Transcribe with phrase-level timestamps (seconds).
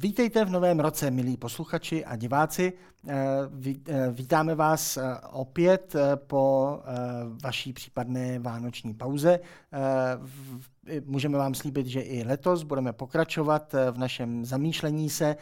[0.00, 2.72] Vítejte v novém roce, milí posluchači a diváci.
[3.08, 3.14] Eh,
[3.88, 6.78] eh, vítáme vás eh, opět po
[7.44, 9.40] vaší případné vánoční pauze.
[11.04, 15.36] Můžeme vám slíbit, že i letos budeme pokračovat v našem zamýšlení se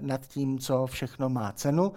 [0.00, 1.92] nad tím, co všechno má cenu,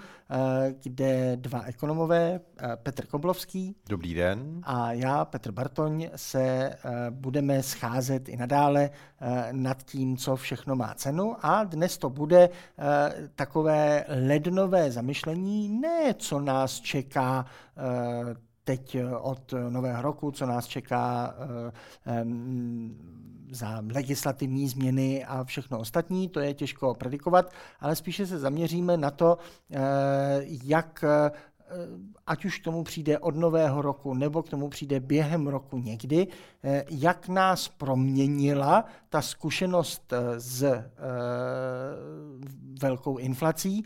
[0.83, 2.39] kde dva ekonomové,
[2.75, 3.75] Petr Koblovský.
[3.89, 4.61] Dobrý den.
[4.63, 6.75] A já, Petr Bartoň, se
[7.09, 8.89] budeme scházet i nadále
[9.51, 12.49] nad tím, co všechno má cenu a dnes to bude
[13.35, 17.45] takové lednové zamyšlení, ne co nás čeká
[17.77, 21.33] eh, teď od nového roku, co nás čeká
[22.05, 22.25] eh,
[23.51, 29.11] za legislativní změny a všechno ostatní, to je těžko predikovat, ale spíše se zaměříme na
[29.11, 29.37] to,
[29.71, 29.79] eh,
[30.63, 31.03] jak
[31.71, 31.87] Eh,
[32.27, 36.27] ať už k tomu přijde od nového roku, nebo k tomu přijde během roku někdy,
[36.63, 40.83] eh, jak nás proměnila ta zkušenost eh, s
[42.81, 43.85] velkou inflací.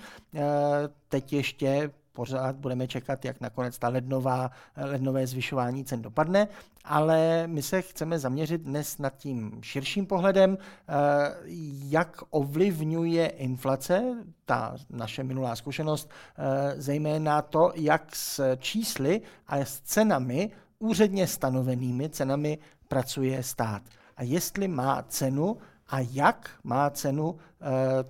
[1.08, 6.48] Teď ještě pořád budeme čekat, jak nakonec ta lednová, lednové zvyšování cen dopadne,
[6.84, 10.94] ale my se chceme zaměřit dnes nad tím širším pohledem, eh,
[11.90, 19.80] jak ovlivňuje inflace, ta naše minulá zkušenost, eh, zejména to, jak s čísly a s
[19.80, 23.82] cenami, úředně stanovenými cenami pracuje stát.
[24.18, 27.66] A jestli má cenu a jak má cenu eh,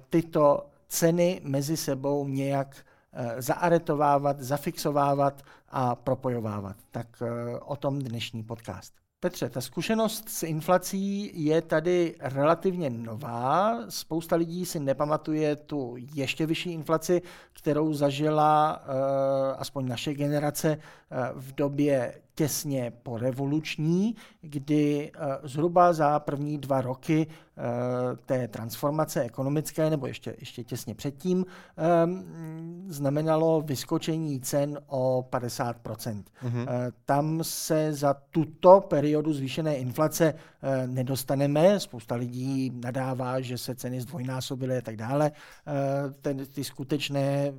[0.09, 2.85] tyto ceny mezi sebou nějak
[3.37, 6.75] zaaretovávat, zafixovávat a propojovávat.
[6.91, 8.93] Tak eh, o tom dnešní podcast.
[9.19, 13.79] Petře, ta zkušenost s inflací je tady relativně nová.
[13.89, 17.21] Spousta lidí si nepamatuje tu ještě vyšší inflaci,
[17.53, 18.93] kterou zažila uh,
[19.57, 26.81] aspoň naše generace uh, v době těsně po revoluční, kdy uh, zhruba za první dva
[26.81, 27.63] roky uh,
[28.25, 31.45] té transformace ekonomické, nebo ještě, ještě těsně předtím,
[32.05, 35.73] um, znamenalo vyskočení cen o 50%.
[35.83, 36.67] Mm-hmm.
[37.05, 40.33] Tam se za tuto periodu zvýšené inflace
[40.85, 41.79] nedostaneme.
[41.79, 45.31] Spousta lidí nadává, že se ceny zdvojnásobily a tak dále.
[46.21, 47.53] Ten, ty skutečné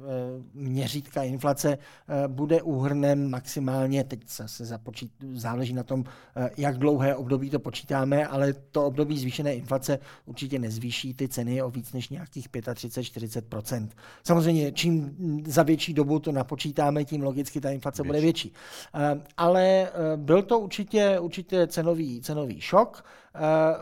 [0.54, 1.78] měřítka inflace
[2.27, 6.04] bude úhrnem maximálně, teď se započít, záleží na tom,
[6.36, 11.62] eh, jak dlouhé období to počítáme, ale to období zvýšené inflace určitě nezvýší ty ceny
[11.62, 13.88] o víc než nějakých 35-40%
[14.24, 15.16] Samozřejmě, čím
[15.47, 18.08] za větší dobu to napočítáme, tím logicky ta inflace větší.
[18.08, 18.53] bude větší.
[18.94, 23.04] Eh, ale eh, byl to určitě, určitě cenový, cenový šok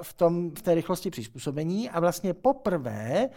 [0.02, 3.28] v, tom, v té rychlosti přizpůsobení a vlastně poprvé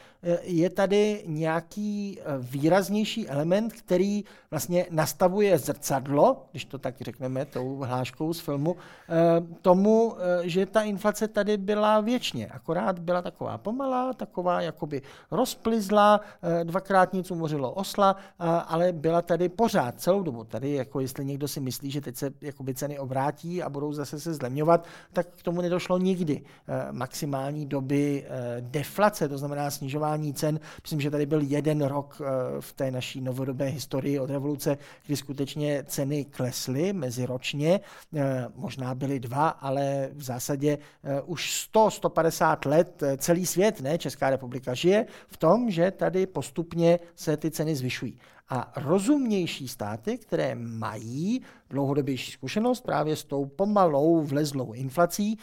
[0.42, 8.34] je tady nějaký výraznější element, který vlastně nastavuje zrcadlo, když to tak řekneme, tou hláškou
[8.34, 9.14] z filmu, eh,
[9.62, 12.48] tomu, eh, že ta inflace tady byla věčně.
[12.48, 15.02] Akorát byla taková pomalá, taková jakoby
[15.32, 18.16] rozplizla, eh, dvakrát nic umořilo osla,
[18.68, 20.44] ale byla tady pořád celou dobu.
[20.44, 24.20] Tady, jako jestli někdo si myslí, že teď se jakoby ceny obrátí a budou zase
[24.20, 26.42] se zlemňovat, tak k tomu nedošlo nikdy.
[26.92, 28.26] Maximální doby
[28.60, 32.22] deflace, to znamená snižování cen, myslím, že tady byl jeden rok
[32.60, 37.80] v té naší novodobé historii od revoluce, kdy skutečně ceny klesly mezi ročně,
[38.16, 43.98] eh, možná byly dva, ale v zásadě eh, už 100-150 let eh, celý svět, ne
[43.98, 48.20] Česká republika, žije v tom, že tady postupně se ty ceny zvyšují.
[48.50, 55.40] A rozumnější státy, které mají dlouhodobější zkušenost právě s tou pomalou vlezlou inflací,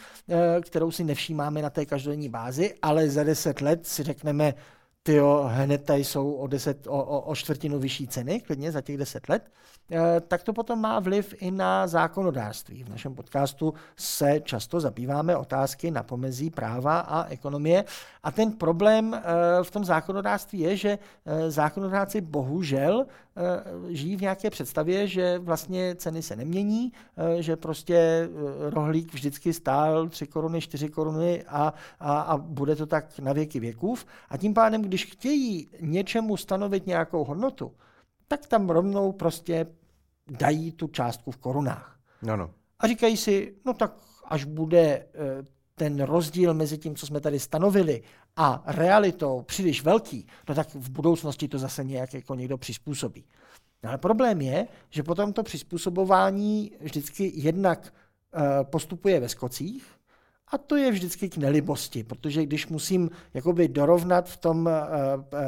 [0.61, 4.53] kterou si nevšímáme na té každodenní bázi, ale za deset let si řekneme,
[5.03, 8.97] tyjo, hned tady jsou o, deset, o, o, o čtvrtinu vyšší ceny, klidně za těch
[8.97, 9.51] deset let,
[9.91, 12.83] eh, tak to potom má vliv i na zákonodárství.
[12.83, 17.83] V našem podcastu se často zabýváme otázky na pomezí práva a ekonomie
[18.23, 19.23] a ten problém eh,
[19.63, 23.05] v tom zákonodárství je, že eh, zákonodárci bohužel
[23.89, 26.91] žijí v nějaké představě, že vlastně ceny se nemění,
[27.39, 33.19] že prostě rohlík vždycky stál 3 koruny, 4 koruny a, a, a bude to tak
[33.19, 34.05] na věky věkův.
[34.29, 37.71] A tím pádem, když chtějí něčemu stanovit nějakou hodnotu,
[38.27, 39.67] tak tam rovnou prostě
[40.27, 41.99] dají tu částku v korunách.
[42.21, 42.51] No, no.
[42.79, 43.93] A říkají si, no tak
[44.25, 45.07] až bude eh,
[45.75, 48.03] ten rozdíl mezi tím, co jsme tady stanovili
[48.35, 53.25] a realitou příliš velký, no tak v budoucnosti to zase nějak jako někdo přizpůsobí.
[53.83, 57.93] No ale problém je, že potom to přizpůsobování vždycky jednak
[58.33, 59.85] eh, postupuje ve skocích,
[60.53, 64.69] A to je vždycky k nelibosti, protože když musím jakoby dorovnat v tom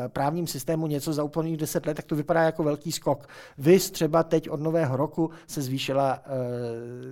[0.08, 3.28] právním systému něco za úplných 10 let, tak to vypadá jako velký skok.
[3.58, 6.24] Vy třeba teď od nového roku se zvýšila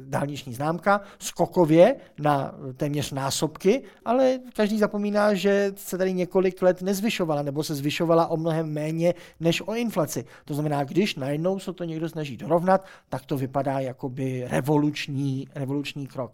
[0.05, 7.41] dálniční známka skokově na téměř násobky, ale každý zapomíná, že se tady několik let nezvyšovala,
[7.41, 10.25] nebo se zvyšovala o mnohem méně než o inflaci.
[10.45, 16.07] To znamená, když najednou se to někdo snaží dorovnat, tak to vypadá jakoby revoluční, revoluční
[16.07, 16.31] krok.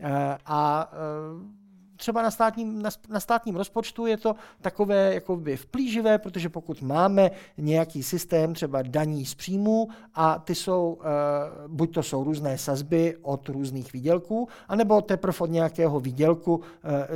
[0.00, 1.60] Eh, a eh,
[1.96, 7.30] třeba na státním, na, na státním rozpočtu je to takové jakoby vplíživé, protože pokud máme
[7.58, 11.04] nějaký systém třeba daní z příjmů a ty jsou, uh,
[11.66, 16.60] buď to jsou různé sazby od různých výdělků, anebo teprve od nějakého výdělku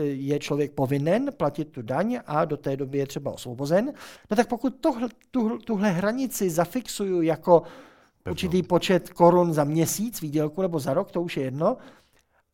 [0.03, 3.93] je člověk povinen platit tu daň a do té doby je třeba osvobozen,
[4.31, 7.63] no tak pokud tohle, tuhle, tuhle hranici zafixuju jako
[8.31, 11.77] určitý počet korun za měsíc výdělku nebo za rok, to už je jedno,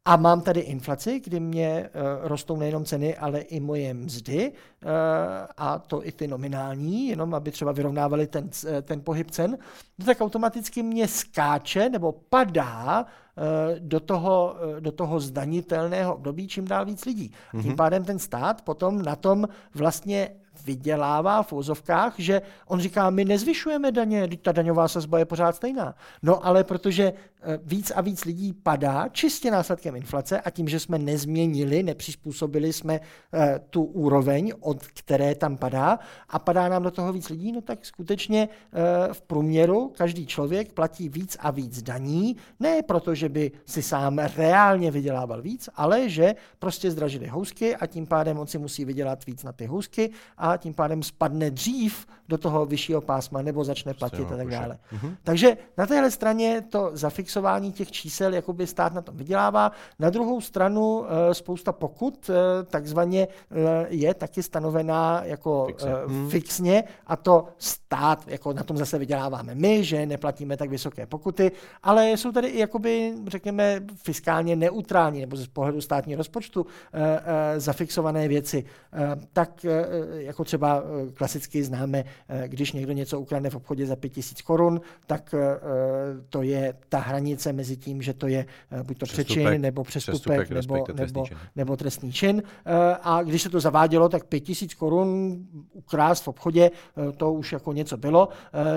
[0.04, 4.90] a mám tady inflaci, kdy mě uh, rostou nejenom ceny, ale i moje mzdy, uh,
[5.56, 8.50] a to i ty nominální, jenom aby třeba vyrovnávali ten,
[8.82, 9.58] ten pohyb cen,
[9.98, 13.44] no tak automaticky mě skáče nebo padá uh,
[13.78, 17.30] do toho, do toho zdanitelného období čím dál víc lidí.
[17.30, 17.62] Mm-hmm.
[17.62, 20.30] Tím pádem ten stát potom na tom vlastně
[20.64, 25.94] vydělává v úzovkách, že on říká, my nezvyšujeme daně, ta daňová sazba je pořád stejná.
[26.22, 27.12] No ale protože
[27.42, 32.72] eh, víc a víc lidí padá čistě následkem inflace a tím, že jsme nezměnili, nepřizpůsobili
[32.72, 33.00] jsme
[33.34, 35.98] eh, tu úroveň, od které tam padá
[36.28, 40.72] a padá nám do toho víc lidí, no tak skutečně eh, v průměru každý člověk
[40.72, 46.08] platí víc a víc daní, ne proto, že by si sám reálně vydělával víc, ale
[46.08, 50.10] že prostě zdražili housky a tím pádem on si musí vydělat víc na ty housky
[50.38, 54.78] a tím pádem spadne dřív do toho vyššího pásma nebo začne platit a tak dále.
[54.92, 55.16] Mhm.
[55.22, 59.72] Takže na téhle straně to zafixování těch čísel jakoby stát na tom vydělává.
[59.98, 65.68] Na druhou stranu eh, spousta pokut eh, takzvaně eh, je taky stanovená jako
[66.06, 66.30] hmm.
[66.30, 71.52] fixně a to stát, jako na tom zase vyděláváme my, že neplatíme tak vysoké pokuty,
[71.82, 76.66] ale jsou tady i jakoby, řekněme, fiskálně neutrální nebo z pohledu státního rozpočtu
[77.56, 78.64] zafixované věci.
[79.32, 79.66] Tak
[80.30, 84.80] jako třeba eh, klasicky známe, eh, když někdo něco ukradne v obchodě za 5000 korun,
[85.06, 85.58] tak eh,
[86.28, 88.46] to je ta hranice mezi tím, že to je
[88.82, 91.36] buď to přečin, nebo přestupek, přestupek nebo, nebo, čin.
[91.56, 92.42] nebo trestný čin.
[93.02, 95.38] A když se to zavádělo, tak 5000 korun
[95.72, 96.70] ukrást v obchodě,
[97.16, 98.28] to už jako něco bylo.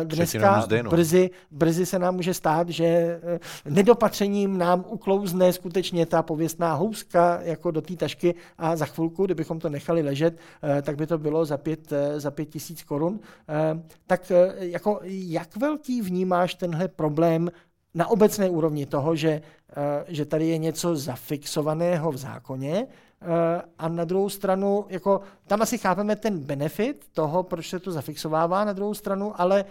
[0.03, 0.89] Dneska no.
[0.89, 3.19] brzy, brzy se nám může stát, že
[3.65, 9.59] nedopatřením nám uklouzne skutečně ta pověstná houska jako do té tašky a za chvilku, kdybychom
[9.59, 10.37] to nechali ležet,
[10.81, 13.19] tak by to bylo za pět, eh, za pět tisíc korun.
[13.49, 17.51] Eh, tak eh, jako jak velký vnímáš tenhle problém
[17.93, 19.41] na obecné úrovni toho, že,
[20.07, 22.87] že tady je něco zafixovaného v zákoně
[23.79, 28.65] a na druhou stranu, jako tam asi chápeme ten benefit toho, proč se to zafixovává
[28.65, 29.65] na druhou stranu, ale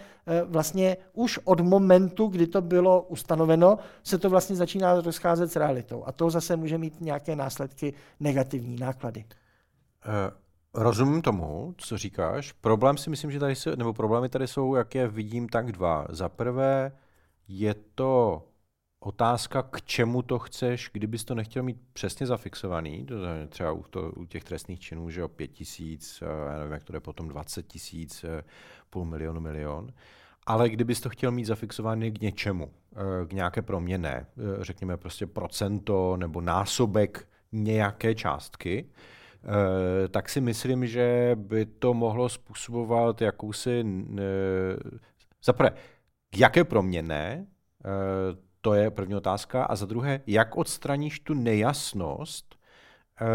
[0.45, 6.03] vlastně už od momentu, kdy to bylo ustanoveno, se to vlastně začíná rozcházet s realitou.
[6.05, 9.25] A to zase může mít nějaké následky negativní náklady.
[10.75, 12.51] Rozumím tomu, co říkáš.
[12.51, 16.05] Problém si myslím, že tady jsou, nebo problémy tady jsou, jak je vidím, tak dva.
[16.09, 16.91] Za prvé
[17.47, 18.43] je to
[18.99, 23.15] otázka, k čemu to chceš, kdybys to nechtěl mít přesně zafixovaný, to
[23.49, 26.95] třeba u, to, u těch trestných činů, že o pět tisíc, já nevím, jak to
[26.95, 28.25] je potom 20 tisíc,
[28.89, 29.93] půl milionu, milion,
[30.45, 32.71] ale kdybys to chtěl mít zafixovaný k něčemu,
[33.27, 34.25] k nějaké proměně,
[34.61, 39.22] řekněme prostě procento nebo násobek nějaké částky, Eh,
[40.09, 43.85] tak si myslím, že by to mohlo způsobovat jakousi...
[45.43, 45.71] Zaprvé,
[46.35, 47.45] jaké proměny, eh,
[48.61, 49.63] to je první otázka.
[49.63, 52.55] A za druhé, jak odstraníš tu nejasnost
[53.21, 53.25] eh,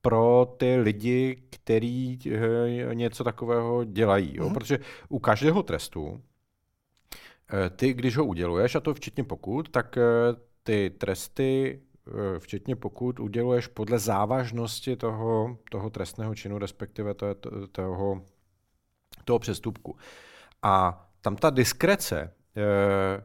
[0.00, 2.18] pro ty lidi, kteří
[2.92, 4.36] něco takového dělají.
[4.36, 4.48] Jo?
[4.48, 4.54] Mm.
[4.54, 6.22] Protože u každého trestu,
[7.76, 9.98] ty, když ho uděluješ, a to včetně pokud, tak
[10.62, 11.91] ty tresty Eh,
[12.38, 17.34] včetně pokud uděluješ podle závažnosti toho, toho trestného činu, respektive toho,
[17.72, 18.22] toho,
[19.24, 19.96] toho přestupku.
[20.62, 23.24] A tam ta diskrece eh,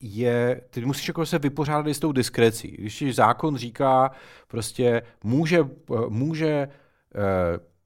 [0.00, 2.68] je, ty musíš jako se vypořádat s tou diskrecí.
[2.68, 4.10] Když zákon říká,
[4.48, 6.68] prostě může, eh, může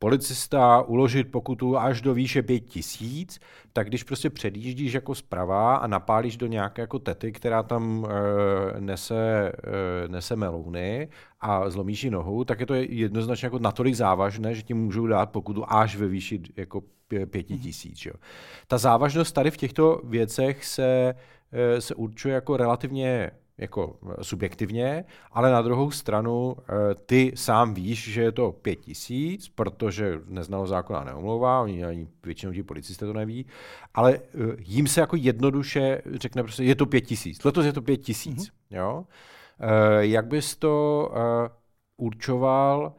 [0.03, 3.41] policista uložit pokutu až do výše pět tisíc,
[3.73, 8.81] tak když prostě předjíždíš jako zprava a napálíš do nějaké jako tety, která tam e,
[8.81, 9.53] nese,
[10.05, 11.09] e, nese melouny
[11.41, 15.31] a zlomíš jí nohu, tak je to jednoznačně jako natolik závažné, že ti můžou dát
[15.31, 16.83] pokutu až ve výši jako
[17.31, 17.63] pěti mhm.
[17.63, 18.07] tisíc.
[18.07, 18.15] Jo.
[18.67, 21.15] Ta závažnost tady v těchto věcech se,
[21.53, 23.31] e, se určuje jako relativně
[23.63, 26.57] jako subjektivně, ale na druhou stranu
[27.07, 32.53] ty sám víš, že je to pět tisíc, protože neznalo zákona neomlouvá, oni ani většinou
[32.53, 33.47] ti policisté to neví,
[33.95, 34.21] ale
[34.59, 38.49] jim se jako jednoduše řekne prostě, je to pět tisíc, letos je to pět tisíc,
[38.49, 38.77] mm-hmm.
[38.77, 39.05] jo.
[40.01, 41.11] Jak bys to
[41.97, 42.93] určoval,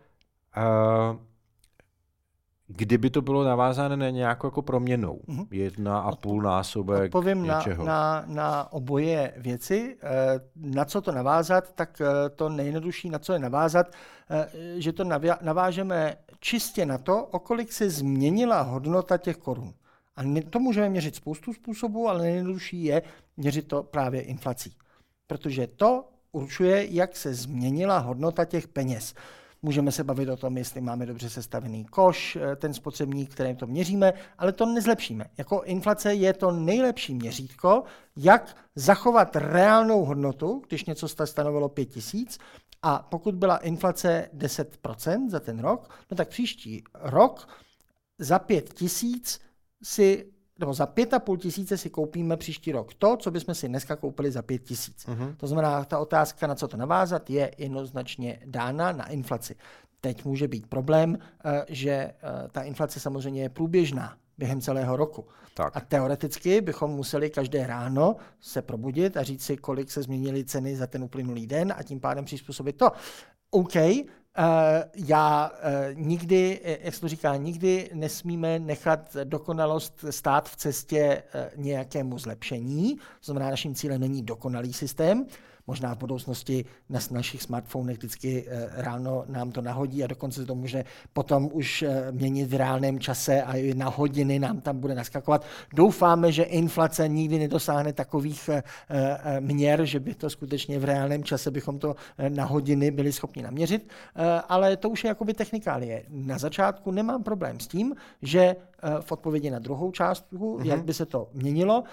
[2.75, 5.48] kdyby to bylo navázané na nějakou jako proměnou, mm-hmm.
[5.51, 7.86] jedna a půl násobek Odpovím něčeho.
[7.86, 9.98] Na, na, na oboje věci.
[10.03, 13.88] Eh, na co to navázat, tak eh, to nejjednodušší, na co je navázat,
[14.30, 15.03] eh, že to
[15.42, 19.74] navážeme čistě na to, o kolik se změnila hodnota těch korun.
[20.15, 23.01] A to můžeme měřit spoustu způsobů, ale nejjednodušší je
[23.38, 24.75] měřit to právě inflací.
[25.27, 29.13] Protože to určuje, jak se změnila hodnota těch peněz.
[29.65, 33.67] Můžeme se bavit o tom, jestli máme dobře sestavený koš, eh, ten spotřebník, kterým to
[33.67, 35.25] měříme, ale to nezlepšíme.
[35.38, 37.84] Jako inflace je to nejlepší měřítko,
[38.15, 42.39] jak zachovat reálnou hodnotu, když něco stanovilo 5 tisíc,
[42.82, 47.48] a pokud byla inflace 10% za ten rok, no tak příští rok
[48.20, 49.41] za 5 tisíc
[49.84, 53.67] si nebo za pět a půl tisíce si koupíme příští rok to, co bychom si
[53.67, 55.05] dneska koupili za pět tisíc.
[55.07, 55.36] Uh-huh.
[55.38, 59.55] To znamená, ta otázka, na co to navázat, je jednoznačně dána na inflaci.
[60.01, 62.13] Teď může být problém, eh, že eh,
[62.51, 65.25] ta inflace samozřejmě je průběžná během celého roku.
[65.53, 65.77] Tak.
[65.77, 70.75] A teoreticky bychom museli každé ráno se probudit a říct si, kolik se změnily ceny
[70.75, 72.91] za ten uplynulý den a tím pádem přizpůsobit to.
[73.51, 73.75] OK,
[74.96, 81.24] já eh, nikdy, eh, jak se to říká, nikdy nesmíme nechat dokonalost stát v cestě
[81.56, 82.96] nějakému zlepšení.
[82.96, 85.25] To znamená, naším cílem není dokonalý systém,
[85.67, 90.55] Možná v budoucnosti na našich smartfonech vždycky eh, ráno nám to nahodí a dokonce to
[90.55, 94.96] může potom už eh, měnit v reálném čase a i na hodiny nám tam bude
[94.96, 95.46] naskakovat.
[95.74, 98.63] Doufáme, že inflace nikdy nedosáhne takových eh,
[99.39, 101.96] měr, že by to skutečně v reálném čase bychom to
[102.29, 103.89] na hodiny byli schopni naměřit,
[104.50, 106.03] ale to už je jakoby technikálie.
[106.10, 108.55] Na začátku nemám problém s tím, že
[109.02, 110.66] v odpovědi na druhou částku, mm-hmm.
[110.66, 111.84] jak by se to měnilo,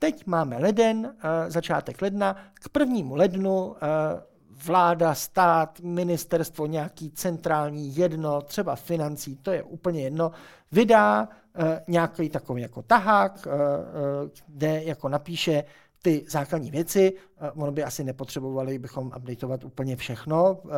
[0.00, 2.36] Teď máme leden, eh, začátek ledna.
[2.54, 4.22] K prvnímu lednu eh,
[4.64, 10.30] vláda, stát, ministerstvo, nějaký centrální jedno, třeba financí, to je úplně jedno,
[10.72, 13.48] vydá eh, nějaký takový jako tahák,
[14.46, 15.64] kde jako napíše,
[16.02, 17.12] ty základní věci.
[17.40, 20.58] Eh, ono by asi nepotřebovali bychom updateovat úplně všechno.
[20.64, 20.68] Eh,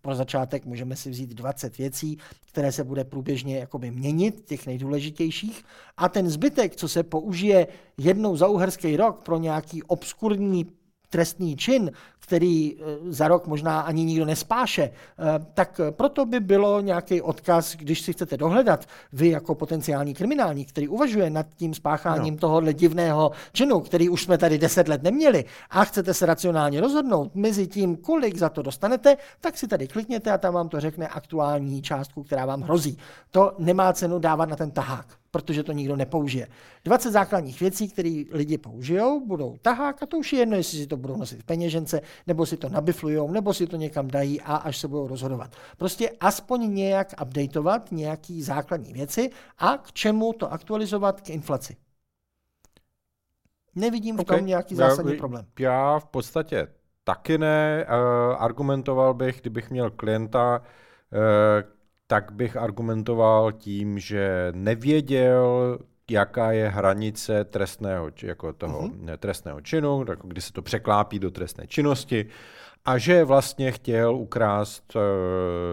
[0.00, 2.18] pro začátek můžeme si vzít 20 věcí,
[2.48, 5.64] které se bude průběžně jakoby měnit, těch nejdůležitějších.
[5.96, 7.66] A ten zbytek, co se použije
[7.98, 10.66] jednou za uherský rok pro nějaký obskurní
[11.14, 14.92] trestný čin, který eh, za rok možná ani nikdo nespáše, eh,
[15.54, 20.88] tak proto by bylo nějaký odkaz, když si chcete dohledat, vy jako potenciální kriminální, který
[20.88, 22.40] uvažuje nad tím spácháním no.
[22.40, 27.34] tohohle divného činu, který už jsme tady deset let neměli a chcete se racionálně rozhodnout
[27.34, 31.08] mezi tím, kolik za to dostanete, tak si tady klikněte a tam vám to řekne
[31.08, 32.98] aktuální částku, která vám hrozí.
[33.30, 36.48] To nemá cenu dávat na ten tahák protože to nikdo nepoužije.
[36.84, 40.86] 20 základních věcí, které lidi použijou, budou tahák a to už je jedno, jestli si
[40.86, 44.56] to budou nosit v peněžence, nebo si to nabiflujou, nebo si to někam dají a
[44.56, 45.50] až se budou rozhodovat.
[45.76, 51.76] Prostě aspoň nějak updateovat nějaký základní věci a k čemu to aktualizovat k inflaci.
[53.74, 54.36] Nevidím okay.
[54.36, 55.46] v tom nějaký zásadní já, problém.
[55.58, 56.68] Já v podstatě
[57.04, 57.86] taky ne.
[57.88, 60.60] Uh, argumentoval bych, kdybych měl klienta,
[61.12, 61.73] uh,
[62.06, 65.78] tak bych argumentoval tím, že nevěděl,
[66.10, 69.16] jaká je hranice trestného, jako toho uh-huh.
[69.16, 72.26] trestného činu, kdy se to překlápí do trestné činnosti
[72.84, 75.02] a že vlastně chtěl ukrást uh,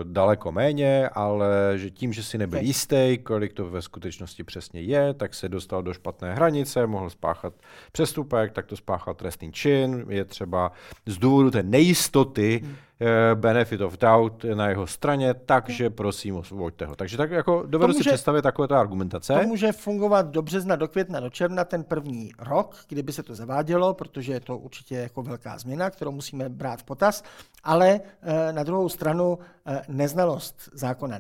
[0.03, 5.13] daleko méně, ale že tím, že si nebyl jistý, kolik to ve skutečnosti přesně je,
[5.13, 7.53] tak se dostal do špatné hranice, mohl spáchat
[7.91, 10.71] přestupek, tak to spáchal trestný čin, je třeba
[11.05, 12.90] z důvodu té nejistoty, Eh,
[13.35, 16.95] benefit of doubt na jeho straně, takže prosím osvoboďte ho.
[16.95, 19.33] Takže tak jako dovedu může, si představit takovéto argumentace.
[19.33, 23.35] To může fungovat do března, do května, do června, ten první rok, kdyby se to
[23.35, 27.23] zavádělo, protože je to určitě jako velká změna, kterou musíme brát v potaz,
[27.63, 31.19] ale eh, na druhou stranu eh, neznalost zákona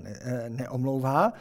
[0.49, 1.33] neomlouvá,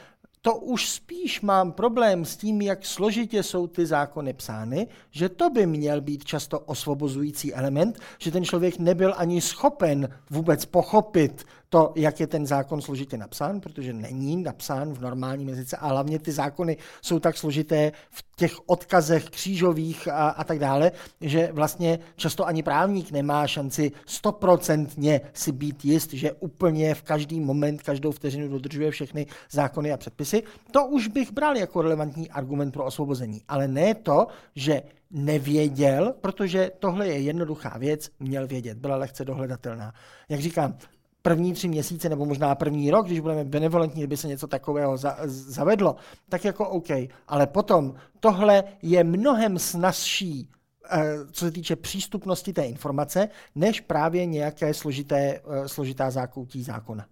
[0.43, 5.51] to už spíš mám problém s tím, jak složitě jsou ty zákony psány, že to
[5.51, 11.93] by měl být často osvobozující element, že ten člověk nebyl ani schopen vůbec pochopit to,
[11.97, 16.33] jak je ten zákon složitě napsán, protože není napsán v normálním jazyce a hlavně ty
[16.33, 22.47] zákony jsou tak složité v těch odkazech křížových a, a tak dále, že vlastně často
[22.47, 28.49] ani právník nemá šanci stoprocentně si být jist, že úplně v každý moment, každou vteřinu
[28.49, 30.43] dodržuje všechny zákony a předpisy.
[30.71, 36.71] To už bych bral jako relevantní argument pro osvobození, ale ne to, že nevěděl, protože
[36.79, 39.93] tohle je jednoduchá věc, měl vědět, byla lehce dohledatelná.
[40.29, 40.77] Jak říkám,
[41.23, 45.17] první tři měsíce nebo možná první rok, když budeme benevolentní, kdyby se něco takového za,
[45.25, 45.97] zavedlo,
[46.29, 46.89] tak jako OK.
[47.29, 50.49] Ale potom tohle je mnohem snazší,
[50.91, 57.07] eh, co se týče přístupnosti té informace, než právě nějaké složité, eh, složitá zákoutí zákona.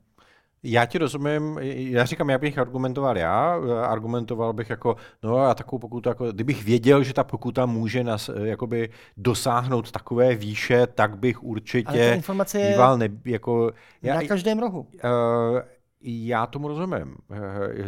[0.63, 5.79] Já ti rozumím, já říkám, já bych argumentoval já, argumentoval bych jako, no a takovou
[5.79, 11.43] pokutu, jako, kdybych věděl, že ta pokuta může nas, jakoby dosáhnout takové výše, tak bych
[11.43, 13.73] určitě Ale ta informace díval, ne, jako,
[14.03, 14.81] já, na každém rohu.
[14.81, 15.61] Uh,
[16.03, 17.17] já tomu rozumím.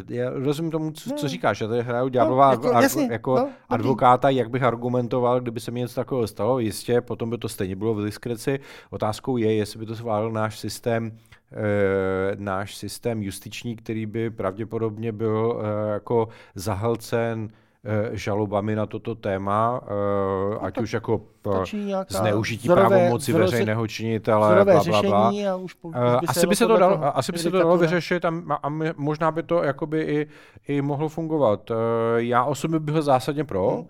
[0.08, 1.60] Já rozumím tomu, co, co říkáš.
[1.60, 5.70] Já tady hraju ďáblová no, jako, jasně, jako no, advokáta, jak bych argumentoval, kdyby se
[5.70, 6.58] mi něco takového stalo.
[6.58, 8.60] Jistě, potom by to stejně bylo v diskreci.
[8.90, 11.18] Otázkou je, jestli by to zvládl náš systém
[12.37, 17.49] náš systém justiční, který by pravděpodobně byl e, jako zahlcen
[17.85, 21.21] e, žalobami na toto téma, e, ať už jako
[22.09, 25.28] zneužití vzorové, pravomoci vzorové, veřejného činitele, bla, bla, bla.
[25.50, 28.25] A už, už by asi by se to dalo, asi by se to dalo vyřešit
[28.25, 30.26] a, a možná by to jakoby i,
[30.69, 31.71] i mohlo fungovat.
[32.16, 33.76] Já osobně bych byl zásadně pro.
[33.76, 33.87] Hmm.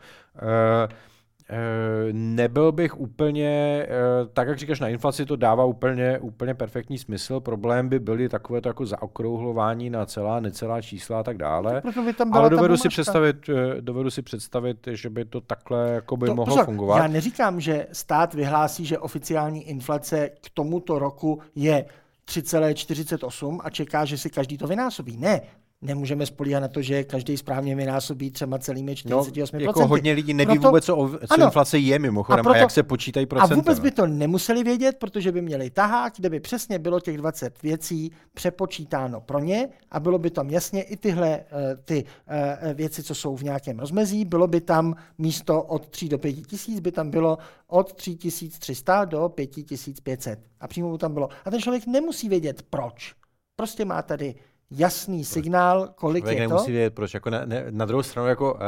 [1.53, 3.89] Eh, nebyl bych úplně, eh,
[4.33, 7.41] tak jak říkáš, na inflaci to dává úplně, úplně perfektní smysl.
[7.41, 11.83] Problém by byly takové to jako zaokrouhlování na celá, necelá čísla a tak dále.
[12.05, 16.17] By tam Ale dovedu si, představit, eh, dovedu si představit, že by to takhle jako
[16.17, 16.99] by to, mohlo pozor, fungovat.
[16.99, 21.85] Já neříkám, že stát vyhlásí, že oficiální inflace k tomuto roku je
[22.25, 25.17] 3,48 a čeká, že si každý to vynásobí.
[25.17, 25.41] Ne,
[25.83, 29.49] nemůžeme spolíhat na to, že každý správně vynásobí třeba celými 48%.
[29.53, 32.55] No, jako hodně lidí neví proto, vůbec, co, co ano, inflace je mimochodem a, proto,
[32.55, 33.55] a jak se počítají procenta.
[33.55, 37.17] A vůbec by to nemuseli vědět, protože by měli tahák, kde by přesně bylo těch
[37.17, 42.75] 20 věcí přepočítáno pro ně a bylo by tam jasně i tyhle eh, ty eh,
[42.75, 46.81] věci, co jsou v nějakém rozmezí, bylo by tam místo od 3 do 5 tisíc,
[46.81, 50.41] by tam bylo od 3300 do 5500.
[50.61, 51.29] A přímo by tam bylo.
[51.45, 53.15] A ten člověk nemusí vědět proč.
[53.57, 54.35] Prostě má tady
[54.71, 56.39] jasný signál, kolik je to.
[56.41, 57.15] nemusí vědět, proč.
[57.15, 58.61] Jako na, ne, na druhou stranu, jako, uh,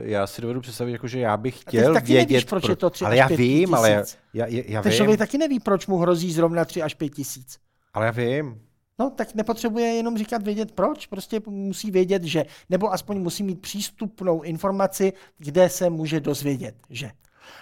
[0.00, 2.76] já si dovedu představit, jako, že já bych chtěl taky vědět, nevíš, proč, proč je
[2.76, 4.04] to 3 ale já vím, ale já,
[4.34, 4.96] já, já Ten vím.
[4.96, 7.58] člověk taky neví, proč mu hrozí zrovna 3 až 5 tisíc.
[7.94, 8.60] Ale já vím.
[8.98, 13.60] No, tak nepotřebuje jenom říkat vědět proč, prostě musí vědět, že, nebo aspoň musí mít
[13.60, 17.10] přístupnou informaci, kde se může dozvědět, že.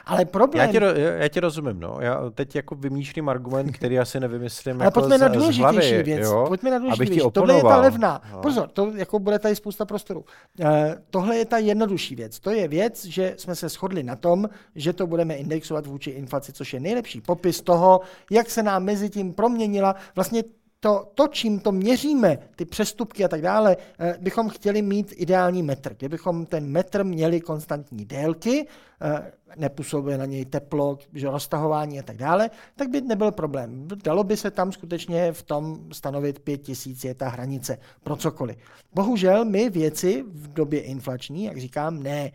[0.07, 0.66] Ale problém...
[0.66, 1.99] Já tě, já tě rozumím, no.
[2.01, 6.03] Já teď jako vymýšlím argument, který asi nevymyslím Ale jako pojďme z, na důležitější hlavy,
[6.03, 6.20] věc.
[6.20, 6.44] Jo?
[6.49, 7.33] Pojďme na důležitější věc.
[7.33, 8.22] Tohle je ta levná.
[8.33, 8.38] No.
[8.38, 10.25] Pozor, to jako bude tady spousta prostoru.
[10.61, 10.68] Uh,
[11.11, 12.40] tohle je ta jednodušší věc.
[12.40, 16.53] To je věc, že jsme se shodli na tom, že to budeme indexovat vůči inflaci,
[16.53, 20.42] což je nejlepší popis toho, jak se nám mezi tím proměnila vlastně
[20.87, 25.62] to, to, čím to měříme, ty přestupky a tak dále, eh, bychom chtěli mít ideální
[25.62, 25.94] metr.
[25.94, 28.66] Kdybychom ten metr měli konstantní délky,
[29.03, 33.88] eh, nepůsobuje na něj teplo, že roztahování a tak dále, tak by nebyl problém.
[34.05, 38.57] Dalo by se tam skutečně v tom stanovit 5000 je ta hranice pro cokoliv.
[38.94, 42.33] Bohužel my věci v době inflační, jak říkám, ne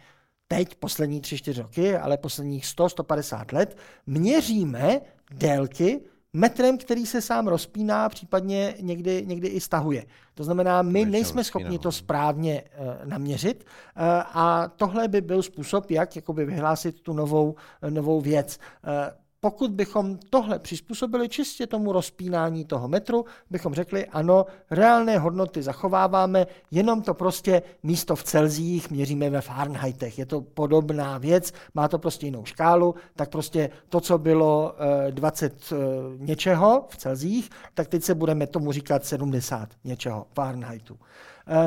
[0.47, 6.01] teď poslední 3-4 roky, ale posledních 100-150 let, měříme délky
[6.33, 10.05] metrem, který se sám rozpíná, případně někdy, někdy i stahuje.
[10.33, 15.91] To znamená, my nejsme schopni to správně uh, naměřit uh, a tohle by byl způsob,
[15.91, 17.55] jak jakoby vyhlásit tu novou,
[17.89, 18.59] novou věc.
[18.87, 25.63] Uh, pokud bychom tohle přizpůsobili čistě tomu rozpínání toho metru, bychom řekli, ano, reálné hodnoty
[25.63, 30.19] zachováváme, jenom to prostě místo v Celzích měříme ve Fahrenheitech.
[30.19, 34.75] Je to podobná věc, má to prostě jinou škálu, tak prostě to, co bylo
[35.09, 35.75] 20 eh,
[36.17, 40.99] něčeho v Celzích, tak teď se budeme tomu říkat 70 něčeho Fahrenheitu.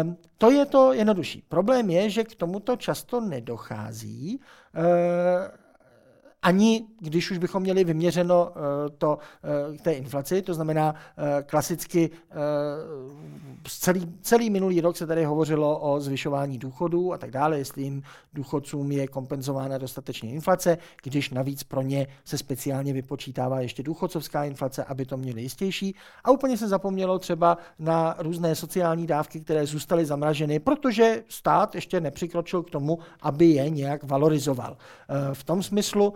[0.02, 1.44] Um, to je to jednodušší.
[1.48, 4.40] Problém je, že k tomuto často nedochází.
[6.44, 11.42] Ani když už bychom měli vyměřeno eh, to k eh, té inflaci, to znamená eh,
[11.42, 12.10] klasicky
[13.68, 18.02] celý, celý minulý rok se tady hovořilo o zvyšování důchodů a tak dále, jestli jim
[18.34, 24.84] důchodcům je kompenzována dostatečně inflace, když navíc pro ně se speciálně vypočítává ještě důchodcovská inflace,
[24.84, 25.94] aby to měli jistější.
[26.24, 32.00] A úplně se zapomnělo třeba na různé sociální dávky, které zůstaly zamraženy, protože stát ještě
[32.00, 34.76] nepřikročil k tomu, aby je nějak valorizoval.
[35.32, 36.14] V tom smyslu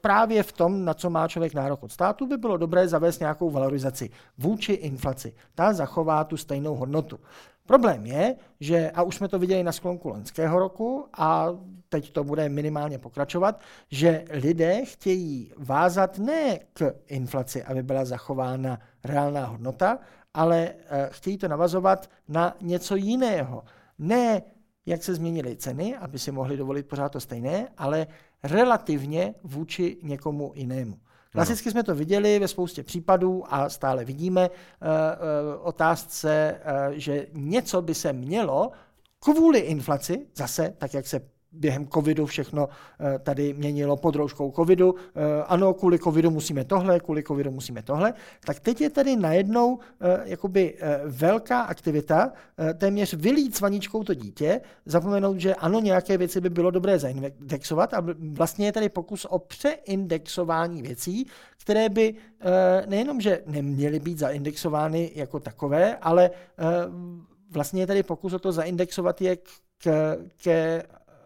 [0.00, 3.50] právě v tom, na co má člověk nárok od státu, by bylo dobré zavést nějakou
[3.50, 5.34] valorizaci vůči inflaci.
[5.54, 7.20] Ta zachová tu stejnou hodnotu.
[7.66, 11.48] Problém je, že, a už jsme to viděli na sklonku loňského roku a
[11.88, 18.78] teď to bude minimálně pokračovat, že lidé chtějí vázat ne k inflaci, aby byla zachována
[19.04, 19.98] reálná hodnota,
[20.34, 23.64] ale eh, chtějí to navazovat na něco jiného.
[23.98, 24.42] Ne
[24.86, 28.06] jak se změnily ceny, aby si mohli dovolit pořád to stejné, ale
[28.44, 30.98] relativně vůči někomu jinému.
[31.32, 37.26] Klasicky jsme to viděli ve spoustě případů a stále vidíme uh, uh, otázce, uh, že
[37.32, 38.72] něco by se mělo
[39.18, 41.20] kvůli inflaci, zase tak, jak se
[41.52, 44.94] během covidu všechno eh, tady měnilo pod rouškou covidu.
[44.94, 48.14] Eh, ano, kvůli covidu musíme tohle, kvůli covidu musíme tohle.
[48.46, 52.32] Tak teď je tady najednou eh, jakoby velká aktivita,
[52.78, 57.94] téměř vylít s vaničkou to dítě, zapomenout, že ano, nějaké věci by bylo dobré zaindexovat
[57.94, 61.26] a vlastně je tady pokus o přeindexování věcí,
[61.60, 62.14] které by
[62.86, 66.30] nejenom, že neměly být zaindexovány jako takové, ale
[67.50, 70.82] vlastně je tady pokus o to zaindexovat je k, ke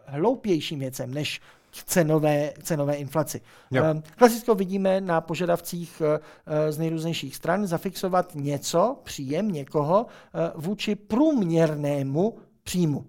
[0.07, 1.41] hloupějším věcem než
[1.85, 3.41] cenové, cenové inflaci.
[3.71, 3.85] Jo.
[3.85, 10.53] Ehm, Klasicky vidíme na požadavcích eh, eh, z nejrůznějších stran zafixovat něco, příjem někoho eh,
[10.55, 13.07] vůči průměrnému příjmu.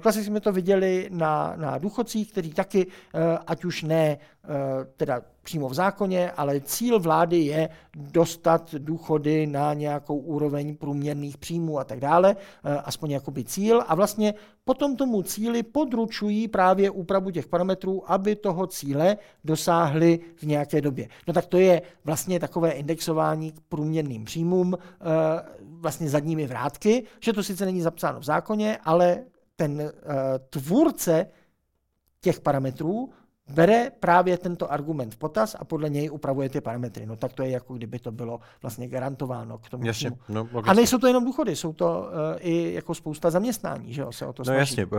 [0.00, 2.86] Klasicky jsme to viděli na, na důchodcích, kteří taky,
[3.46, 4.18] ať už ne
[4.96, 11.78] teda přímo v zákoně, ale cíl vlády je dostat důchody na nějakou úroveň průměrných příjmů
[11.78, 13.82] a tak dále, eh, aspoň jakoby cíl.
[13.88, 20.42] A vlastně potom tomu cíli područují právě úpravu těch parametrů, aby toho cíle dosáhli v
[20.42, 21.08] nějaké době.
[21.26, 24.84] No tak to je vlastně takové indexování k průměrným příjmům eh,
[25.80, 29.24] vlastně zadními vrátky, že to sice není zapsáno v zákoně, ale
[29.58, 29.92] ten eh,
[30.50, 31.26] tvůrce
[32.20, 33.10] těch parametrů
[33.54, 37.06] bere právě tento argument v potaz a podle něj upravuje ty parametry.
[37.06, 39.86] No tak to je jako kdyby to bylo vlastně garantováno k tomu.
[39.86, 44.00] Jasně, no, a nejsou to jenom důchody, jsou to uh, i jako spousta zaměstnání, že
[44.00, 44.92] jo, se o to No jasně, uh,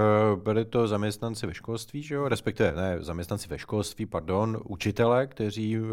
[0.43, 5.79] byli to zaměstnanci ve školství, že jo, respektive ne, zaměstnanci ve školství, pardon, učitele, kteří,
[5.79, 5.89] uh,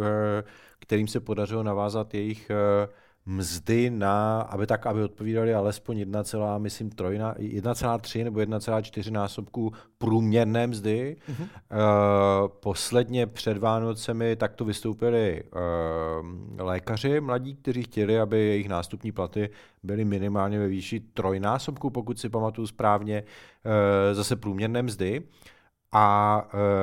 [0.78, 2.92] kterým se podařilo navázat jejich uh,
[3.26, 6.22] mzdy na, aby tak, aby odpovídali alespoň 1,
[6.58, 11.16] myslím, 1,3 nebo 1,4 násobku průměrné mzdy.
[11.28, 11.42] Mm-hmm.
[11.42, 19.50] Uh, posledně před Vánocemi takto vystoupili uh, lékaři mladí, kteří chtěli, aby jejich nástupní platy
[19.82, 25.20] byly minimálně ve výši trojnásobku, pokud si pamatuju správně, uh, zase průměrné mzdy.
[25.20, 25.26] Uh,
[25.92, 26.42] a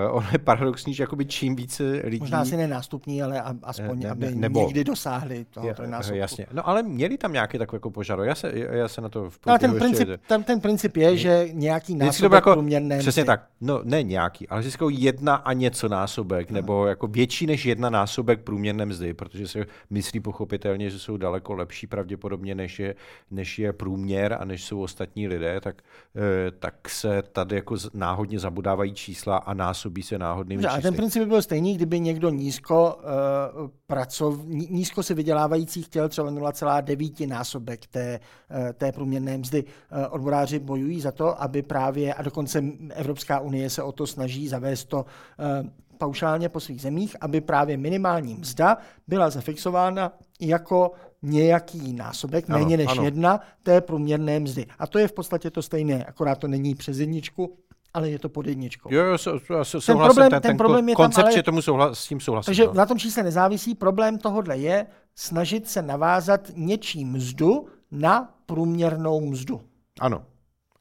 [0.09, 2.19] uh, ono je paradoxní, že jakoby čím více lidí...
[2.19, 6.17] Možná asi nenástupní, ale aspoň, ne, ne, aby nebo, někdy dosáhli toho je, trojnásobku.
[6.17, 6.45] Jasně.
[6.51, 8.29] No ale měli tam nějaký takový jako požadavek.
[8.29, 11.47] Já se, já se na to v no, ten princip, ten, ten princip je, že
[11.51, 12.99] nějaký násobek jako, průměrné...
[12.99, 13.47] Přesně tak.
[13.61, 16.55] No ne nějaký, ale získou jedna a něco násobek, no.
[16.55, 21.53] nebo jako větší než jedna násobek průměrné mzdy, protože se myslí pochopitelně, že jsou daleko
[21.53, 22.95] lepší pravděpodobně, než je,
[23.31, 25.81] než je průměr a než jsou ostatní lidé, tak,
[26.15, 30.77] eh, tak se tady jako náhodně zabudávají čísla a násobí se náhodnými čísly.
[30.77, 36.09] A ten princip by byl stejný, kdyby někdo nízko, uh, pracov, nízko si vydělávající chtěl
[36.09, 39.63] třeba 0,9 násobek té, uh, té průměrné mzdy.
[39.63, 39.69] Uh,
[40.09, 42.63] odboráři bojují za to, aby právě, a dokonce
[42.93, 47.77] Evropská unie se o to snaží zavést to uh, paušálně po svých zemích, aby právě
[47.77, 50.11] minimální mzda byla zafixována
[50.41, 53.03] jako nějaký násobek, ano, méně než ano.
[53.03, 54.65] jedna té průměrné mzdy.
[54.79, 57.57] A to je v podstatě to stejné, akorát to není přes jedničku,
[57.93, 58.93] ale je to pod jedničkou.
[58.93, 59.17] Jo, jo,
[59.57, 62.07] já se ten problém, ten, ten, ten problém je koncept, tam, ale, tomu souhlas, s
[62.07, 62.45] tím souhlasím.
[62.45, 62.73] Takže no.
[62.73, 63.75] na tom čísle nezávisí.
[63.75, 69.61] Problém tohohle je snažit se navázat něčí mzdu na průměrnou mzdu.
[69.99, 70.25] Ano.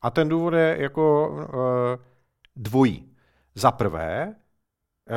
[0.03, 2.05] A ten důvod je jako uh,
[2.57, 3.09] dvojí.
[3.55, 4.35] Za prvé,
[5.11, 5.17] uh,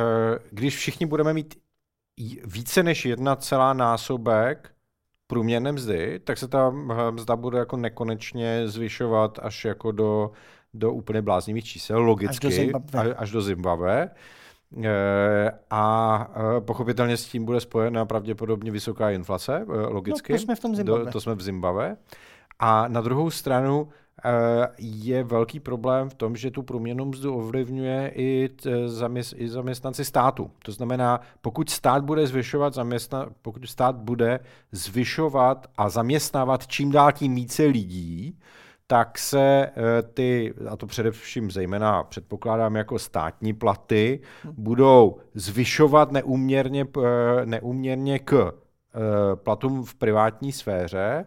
[0.50, 1.54] když všichni budeme mít
[2.44, 4.70] více než jedna celá násobek
[5.26, 6.70] průměrné mzdy, tak se ta
[7.10, 10.32] mzda bude jako nekonečně zvyšovat až jako do
[10.76, 13.14] do úplně bláznivých čísel, logicky, až do Zimbabwe.
[13.14, 14.10] Až do Zimbabwe.
[14.84, 20.32] E, a e, pochopitelně s tím bude spojena pravděpodobně vysoká inflace, e, logicky.
[20.32, 21.04] No, to jsme v tom Zimbabwe.
[21.04, 21.96] Do, to jsme v Zimbabwe.
[22.58, 23.88] A na druhou stranu
[24.78, 28.50] je velký problém v tom, že tu průměrnou mzdu ovlivňuje i,
[28.86, 30.50] zaměst, i zaměstnanci státu.
[30.62, 34.40] To znamená, pokud stát bude zvyšovat zaměstna, pokud stát bude
[34.72, 38.38] zvyšovat a zaměstnávat čím dál tím více lidí,
[38.86, 44.20] tak se eh, ty, a to především zejména předpokládám jako státní platy,
[44.52, 51.26] budou zvyšovat neúměrně, eh, neúměrně k eh, platům v privátní sféře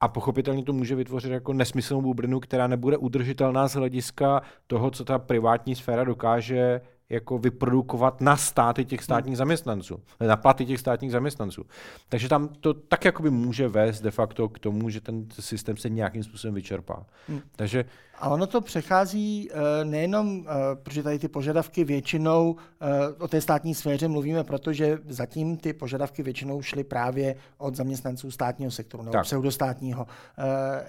[0.00, 5.04] a pochopitelně to může vytvořit jako nesmyslnou bublinu, která nebude udržitelná z hlediska toho, co
[5.04, 11.12] ta privátní sféra dokáže jako vyprodukovat na státy těch státních zaměstnanců, na platy těch státních
[11.12, 11.64] zaměstnanců.
[12.08, 15.88] Takže tam to tak jakoby může vést de facto k tomu, že ten systém se
[15.88, 17.06] nějakým způsobem vyčerpá.
[17.28, 17.40] Hmm.
[17.56, 17.84] Takže
[18.20, 22.86] a ono to přechází eh, nejenom, eh, protože tady ty požadavky většinou eh,
[23.18, 28.70] o té státní sféře mluvíme, protože zatím ty požadavky většinou šly právě od zaměstnanců státního
[28.70, 29.24] sektoru nebo tak.
[29.24, 30.06] pseudostátního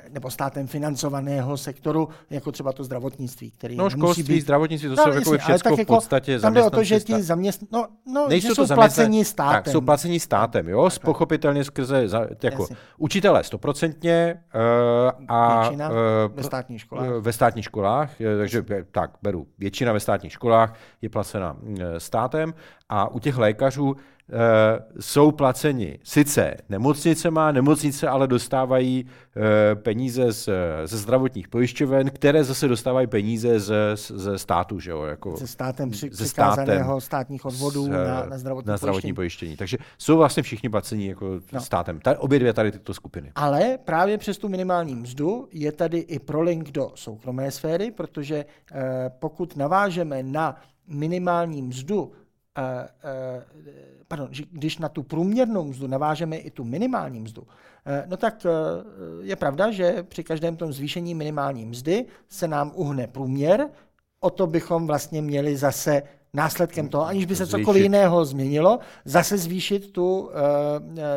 [0.10, 4.42] nebo státem financovaného sektoru, jako třeba to zdravotnictví, který No školství, být...
[4.42, 7.24] zdravotnictví, to no, jsou jako všechno v podstatě jako, Tam jde o to, že ti
[7.24, 7.64] zaměst...
[7.72, 9.64] no, no, Nejsou že jsou placení státem.
[9.64, 12.08] Tak, jsou placení státem, jo, tak, pochopitelně skrze
[12.44, 15.96] jako učitelé stoprocentně uh, a Většina uh,
[16.34, 21.58] ve státních školách ve státních školách, takže tak beru, většina ve státních školách je placena
[21.98, 22.54] státem
[22.90, 23.96] a u těch lékařů
[25.00, 29.06] jsou placeni sice nemocnicema, nemocnice ale dostávají
[29.72, 30.50] e, peníze z,
[30.86, 35.04] ze zdravotních pojišťoven, které zase dostávají peníze ze, ze státu, že jo?
[35.04, 39.50] Jako, ze státem při, ze státem státních odvodů z, na, na, zdravotní, na zdravotní pojištění.
[39.50, 39.58] pojištění.
[39.58, 41.62] Takže jsou vlastně všichni placeni jako no.
[41.62, 42.00] státem.
[42.00, 43.32] Tady, obě dvě tady tyto skupiny.
[43.36, 48.46] Ale právě přes tu minimální mzdu je tady i prolink do soukromé sféry, protože e,
[49.20, 50.56] pokud navážeme na
[50.88, 52.12] minimální mzdu
[54.08, 57.48] pardon, když na tu průměrnou mzdu navážeme i tu minimální mzdu,
[57.86, 58.50] eh, no tak eh,
[59.22, 63.70] je pravda, že při každém tom zvýšení minimální mzdy se nám uhne průměr,
[64.20, 67.60] o to bychom vlastně měli zase následkem toho, aniž by se zvýšit.
[67.60, 70.30] cokoliv jiného změnilo, zase zvýšit tu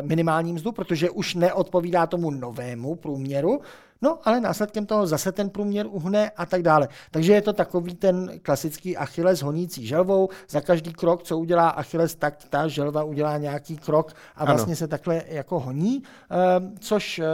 [0.01, 3.61] minimální mzdu, protože už neodpovídá tomu novému průměru,
[4.03, 6.87] No, ale následkem toho zase ten průměr uhne a tak dále.
[7.11, 10.29] Takže je to takový ten klasický Achilles honící želvou.
[10.49, 14.75] Za každý krok, co udělá Achilles, tak ta želva udělá nějaký krok a vlastně ano.
[14.75, 17.25] se takhle jako honí, ehm, což eh,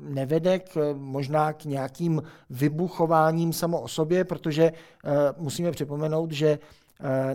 [0.00, 4.64] nevede k, možná k nějakým vybuchováním samo o sobě, protože
[5.04, 6.81] eh, musíme připomenout, že Eh,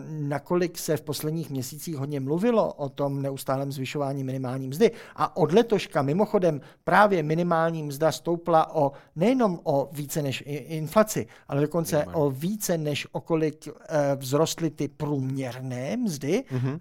[0.07, 4.91] nakolik se v posledních měsících hodně mluvilo o tom neustálém zvyšování minimální mzdy.
[5.15, 11.61] A od letoška mimochodem právě minimální mzda stoupla o nejenom o více než inflaci, ale
[11.61, 12.15] dokonce Jumé.
[12.15, 16.77] o více než okolik eh, vzrostly ty průměrné mzdy, mm-hmm.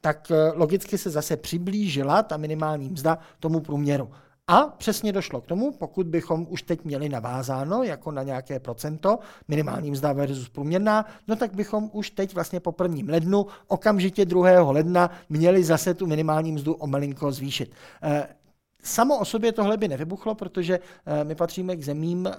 [0.00, 4.08] tak logicky se zase přiblížila ta minimální mzda tomu průměru.
[4.48, 9.18] A přesně došlo k tomu, pokud bychom už teď měli navázáno jako na nějaké procento,
[9.48, 14.70] minimální mzda versus průměrná, no tak bychom už teď vlastně po prvním lednu, okamžitě 2.
[14.70, 17.72] ledna, měli zase tu minimální mzdu o malinko zvýšit.
[18.02, 18.28] Eh,
[18.82, 22.32] samo o sobě tohle by nevybuchlo, protože eh, my patříme k zemím, eh,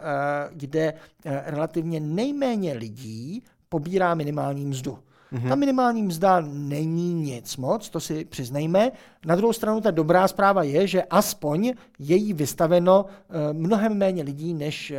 [0.51, 0.93] kde
[1.25, 4.99] relativně nejméně lidí pobírá minimální mzdu.
[5.33, 5.49] Mm-hmm.
[5.49, 8.91] Ta minimální mzda není nic moc, to si přiznejme.
[9.25, 14.23] Na druhou stranu ta dobrá zpráva je, že aspoň je jí vystaveno uh, mnohem méně
[14.23, 14.97] lidí než uh,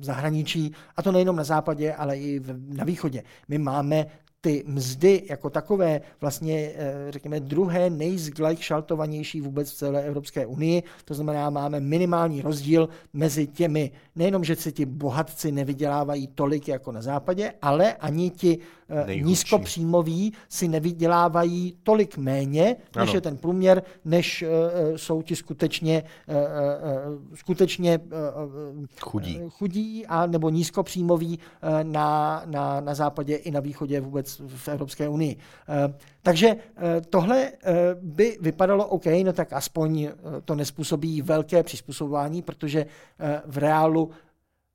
[0.00, 3.22] v zahraničí, a to nejenom na západě, ale i v, na východě.
[3.48, 4.06] My máme
[4.40, 10.82] ty mzdy jako takové vlastně, eh, řekněme, druhé nejzglajšaltovanější vůbec v celé Evropské unii.
[11.04, 16.92] To znamená, máme minimální rozdíl mezi těmi, nejenom, že se ti bohatci nevydělávají tolik jako
[16.92, 19.28] na západě, ale ani ti eh, Nejhudší.
[19.28, 23.14] nízkopříjmoví si nevydělávají tolik méně, než ano.
[23.14, 29.40] je ten průměr, než uh, jsou ti skutečně, uh, uh, skutečně uh, chudí.
[29.48, 35.08] chudí a nebo nízkopříjmoví uh, na, na, na západě i na východě vůbec v Evropské
[35.08, 35.36] unii.
[35.68, 40.08] Eh, takže eh, tohle eh, by vypadalo OK, no tak aspoň
[40.44, 42.86] to nespůsobí velké přizpůsobování, protože
[43.46, 44.10] v reálu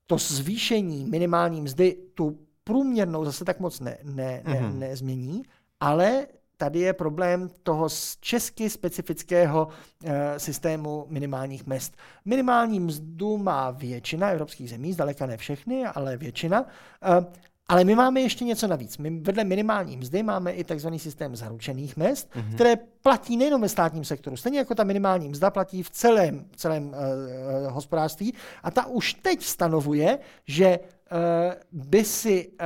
[0.08, 4.78] to zvýšení minimální mzdy tu průměrnou zase tak moc ne, ne, ne, mm-hmm.
[4.78, 5.44] nezmění,
[5.80, 7.88] ale tady je problém toho
[8.20, 9.68] česky specifického
[10.04, 11.98] e, systému minimálních mest.
[12.26, 16.66] Minimální mzdu má většina evropských zemí, zdaleka ne všechny, ale většina.
[17.04, 17.26] E,
[17.68, 18.98] ale my máme ještě něco navíc.
[18.98, 20.88] My vedle minimální mzdy máme i tzv.
[20.98, 22.56] systém zaručených mest, mm-hmm.
[22.56, 24.38] které platí nejenom ve státním sektoru.
[24.38, 28.34] Stejně jako ta minimální mzda platí v celém, celém uh, hospodářství.
[28.64, 32.66] A ta už teď stanovuje, že uh, by si uh,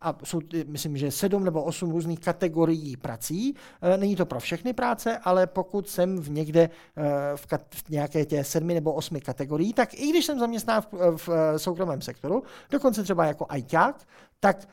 [0.00, 3.54] a jsou, myslím, že sedm nebo osm různých kategorií prací.
[3.82, 7.02] Eh, není to pro všechny práce, ale pokud jsem v někde eh,
[7.36, 10.86] v, kat, v nějaké těch sedmi nebo osmi kategorií, tak i když jsem zaměstná v,
[11.16, 14.06] v eh, soukromém sektoru, dokonce třeba jako ajťák,
[14.40, 14.68] tak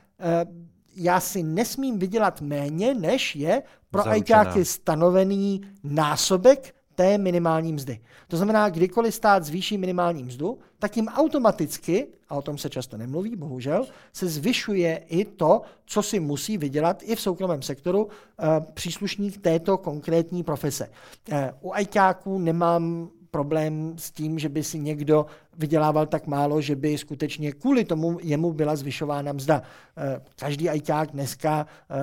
[0.96, 8.00] já si nesmím vydělat méně, než je pro ajťáky stanovený násobek té minimální mzdy.
[8.28, 12.98] To znamená, kdykoliv stát zvýší minimální mzdu, tak jim automaticky, a o tom se často
[12.98, 18.08] nemluví, bohužel, se zvyšuje i to, co si musí vydělat i v soukromém sektoru
[18.40, 20.90] eh, příslušník této konkrétní profese.
[21.32, 25.26] Eh, u ajťáků nemám problém s tím, že by si někdo
[25.58, 29.62] vydělával tak málo, že by skutečně kvůli tomu jemu byla zvyšována mzda.
[29.98, 31.96] Eh, každý ajťák dneska, eh,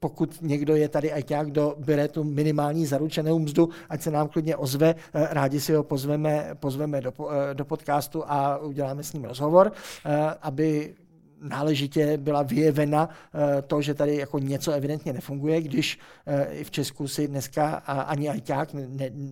[0.00, 4.56] pokud někdo je tady ajťák, kdo bere tu minimální zaručenou mzdu, ať se nám klidně
[4.56, 7.12] ozve, rádi si ho pozveme, pozveme do,
[7.52, 9.72] do podcastu a uděláme s ním rozhovor,
[10.42, 10.94] aby
[11.44, 17.08] náležitě byla vyjevena eh, to, že tady jako něco evidentně nefunguje, když eh, v Česku
[17.08, 18.68] si dneska ani ajťák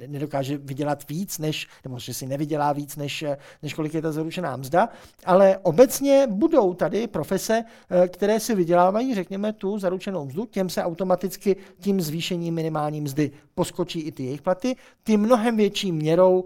[0.06, 4.12] nedokáže vydělat víc, než, nebo že si nevydělá víc, než, eh, než kolik je ta
[4.12, 4.88] zaručená mzda,
[5.24, 7.64] ale obecně budou tady profese,
[8.08, 14.00] které si vydělávají, řekněme, tu zaručenou mzdu, těm se automaticky tím zvýšením minimální mzdy poskočí
[14.00, 16.44] i ty jejich platy, ty mnohem větší měrou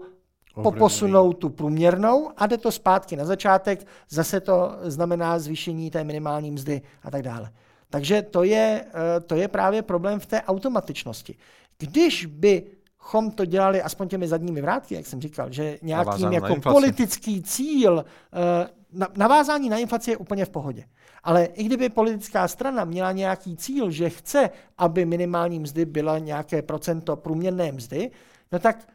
[0.63, 6.51] poposunou tu průměrnou a jde to zpátky na začátek, zase to znamená zvýšení té minimální
[6.51, 7.51] mzdy a tak dále.
[7.89, 11.35] Takže to je, eh, to je právě problém v té automatičnosti.
[11.77, 12.63] Když by
[12.97, 18.05] chom to dělali aspoň těmi zadními vrátky, jak jsem říkal, že nějakým jako politický cíl,
[18.33, 18.67] eh,
[19.17, 20.83] navázání na inflaci je úplně v pohodě.
[21.23, 26.61] Ale i kdyby politická strana měla nějaký cíl, že chce, aby minimální mzdy byla nějaké
[26.61, 28.11] procento průměrné mzdy,
[28.51, 28.87] no tak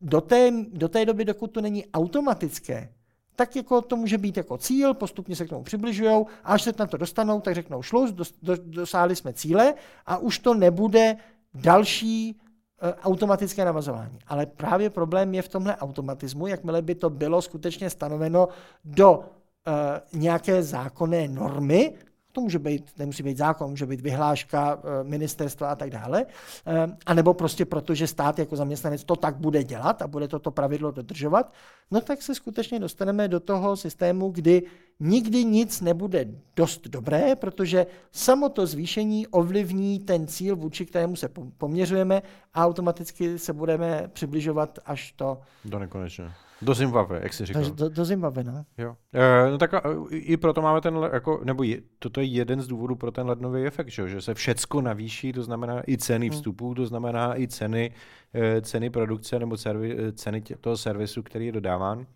[0.00, 2.88] do té, do té doby, dokud to není automatické,
[3.36, 6.74] tak jako to může být jako cíl, postupně se k tomu přibližují, a až se
[6.78, 9.74] na to dostanou, tak řeknou šluz, dos, do, dosáhli jsme cíle
[10.06, 11.16] a už to nebude
[11.54, 14.18] další e, automatické navazování.
[14.26, 18.48] Ale právě problém je v tomhle automatismu, jakmile by to bylo skutečně stanoveno
[18.84, 19.24] do
[19.66, 21.92] e, nějaké zákonné normy,
[22.34, 26.26] to může být, nemusí být zákon, může být vyhláška eh, ministerstva a tak dále.
[26.66, 30.28] Eh, a nebo prostě proto, že stát jako zaměstnanec to tak bude dělat a bude
[30.28, 31.52] toto pravidlo dodržovat,
[31.90, 34.62] no tak se skutečně dostaneme do toho systému, kdy
[35.00, 41.28] nikdy nic nebude dost dobré, protože samo to zvýšení ovlivní ten cíl, vůči kterému se
[41.58, 42.22] poměřujeme
[42.54, 45.40] a automaticky se budeme přibližovat až to...
[45.64, 46.34] Do nekonečna.
[46.62, 47.70] Do Zimbabwe, jak jsi říkal.
[47.70, 48.64] Do, do Zimbabwe, no.
[48.78, 48.96] Jo.
[49.12, 52.66] E, no tak a, i proto máme ten, jako, nebo je, toto je jeden z
[52.66, 56.36] důvodů pro ten lednový efekt, že, že se všecko navýší, to znamená i ceny hmm.
[56.36, 57.90] vstupů, to znamená i ceny,
[58.34, 62.06] e, ceny produkce nebo servi, e, ceny tě, toho servisu, který je dodáván.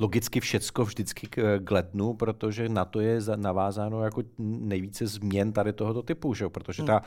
[0.00, 5.72] Logicky všecko vždycky k, k lednu, protože na to je navázáno jako nejvíce změn tady
[5.72, 6.48] tohoto typu, že?
[6.48, 6.86] protože hmm.
[6.86, 7.02] ta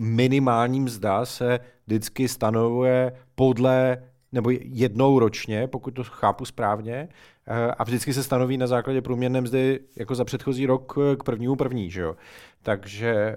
[0.00, 4.02] minimální mzda se vždycky stanovuje podle
[4.34, 7.08] nebo jednou ročně, pokud to chápu správně,
[7.46, 11.56] eh, a vždycky se stanoví na základě průměrné mzdy jako za předchozí rok k prvnímu
[11.56, 12.16] první, že jo.
[12.62, 13.36] Takže e,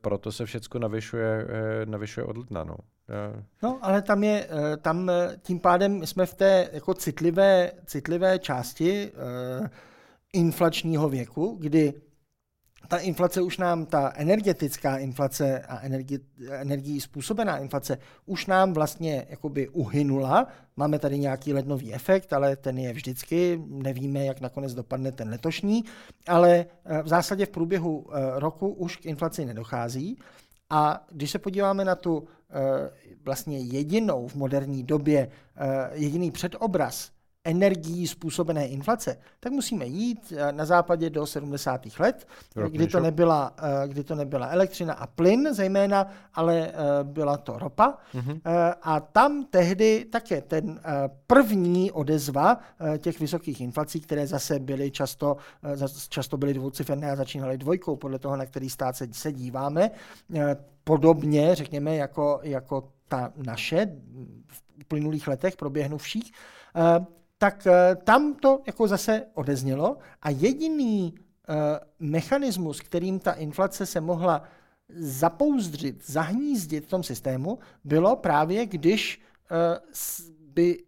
[0.00, 1.46] proto se všechno navyšuje,
[1.84, 2.76] navyšuje od ledna, no.
[3.62, 4.48] No, ale tam je,
[4.82, 5.10] tam
[5.42, 9.12] tím pádem jsme v té jako citlivé, citlivé části
[10.32, 11.94] inflačního věku, kdy
[12.88, 16.18] ta inflace už nám, ta energetická inflace a energi,
[16.50, 20.46] energií způsobená inflace už nám vlastně jakoby uhynula.
[20.76, 25.84] Máme tady nějaký lednový efekt, ale ten je vždycky, nevíme, jak nakonec dopadne ten letošní,
[26.28, 30.18] ale eh, v zásadě v průběhu eh, roku už k inflaci nedochází.
[30.70, 32.90] A když se podíváme na tu eh,
[33.24, 35.30] vlastně jedinou v moderní době,
[35.92, 37.10] jediný předobraz
[37.44, 41.80] energií způsobené inflace, tak musíme jít eh, na západě do 70.
[41.98, 42.28] let,
[42.68, 46.72] kdy to, nebyla, eh, kdy to nebyla elektřina a plyn zejména, ale eh,
[47.02, 47.98] byla to ropa.
[48.14, 48.40] Mm-hmm.
[48.82, 50.80] A tam tehdy také ten
[51.26, 52.58] první odezva
[52.98, 55.36] těch vysokých inflací, které zase byly často,
[56.08, 59.90] často byly dvouciferné a začínaly dvojkou, podle toho, na který stát se, se díváme,
[60.84, 63.86] podobně, řekněme, jako, jako ta naše
[64.46, 66.32] v uplynulých letech proběhnuvších,
[67.42, 71.54] tak eh, tam to jako zase odeznělo a jediný uh,
[71.98, 74.42] mechanismus, kterým ta inflace se mohla
[74.96, 79.56] zapouzdřit, zahnízdit v tom systému, bylo právě, když uh,
[80.40, 80.78] by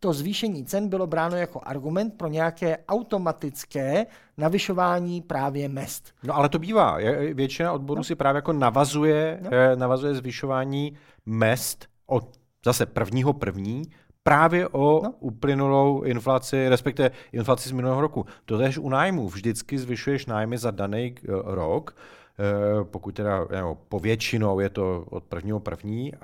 [0.00, 6.14] to zvýšení cen bylo bráno jako argument pro nějaké automatické navyšování právě mest.
[6.22, 6.98] No ale to bývá.
[7.34, 8.04] Většina odborů no.
[8.04, 9.50] si právě jako navazuje, no.
[9.76, 10.92] navazuje zvyšování
[11.26, 13.82] mest od zase prvního první
[14.22, 15.14] právě o no.
[15.20, 18.26] uplynulou inflaci, respektive inflaci z minulého roku.
[18.44, 19.28] To tež u nájmu.
[19.28, 21.96] Vždycky zvyšuješ nájmy za daný eh, rok,
[22.38, 26.18] eh, pokud teda nebo povětšinou je to od prvního první, eh,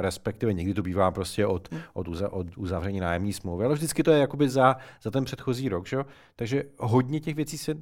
[0.00, 1.80] respektive někdy to bývá prostě od, hmm.
[1.92, 5.68] od, uza, od uzavření nájemní smlouvy, ale vždycky to je jakoby za, za ten předchozí
[5.68, 6.04] rok, že?
[6.36, 7.74] takže hodně těch věcí se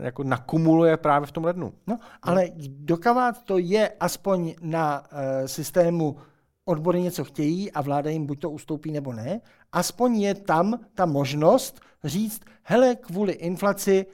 [0.00, 1.72] jako nakumuluje právě v tom lednu.
[1.86, 6.16] No, ale dokávat to je aspoň na uh, systému
[6.64, 9.40] odbory něco chtějí a vláda jim buď to ustoupí nebo ne,
[9.72, 14.06] aspoň je tam ta možnost říct, hele, kvůli inflaci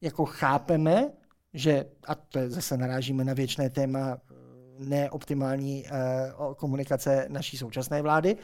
[0.00, 1.12] jako chápeme,
[1.54, 4.18] že, a to je zase narážíme na věčné téma
[4.78, 5.84] neoptimální
[6.56, 8.36] komunikace naší současné vlády.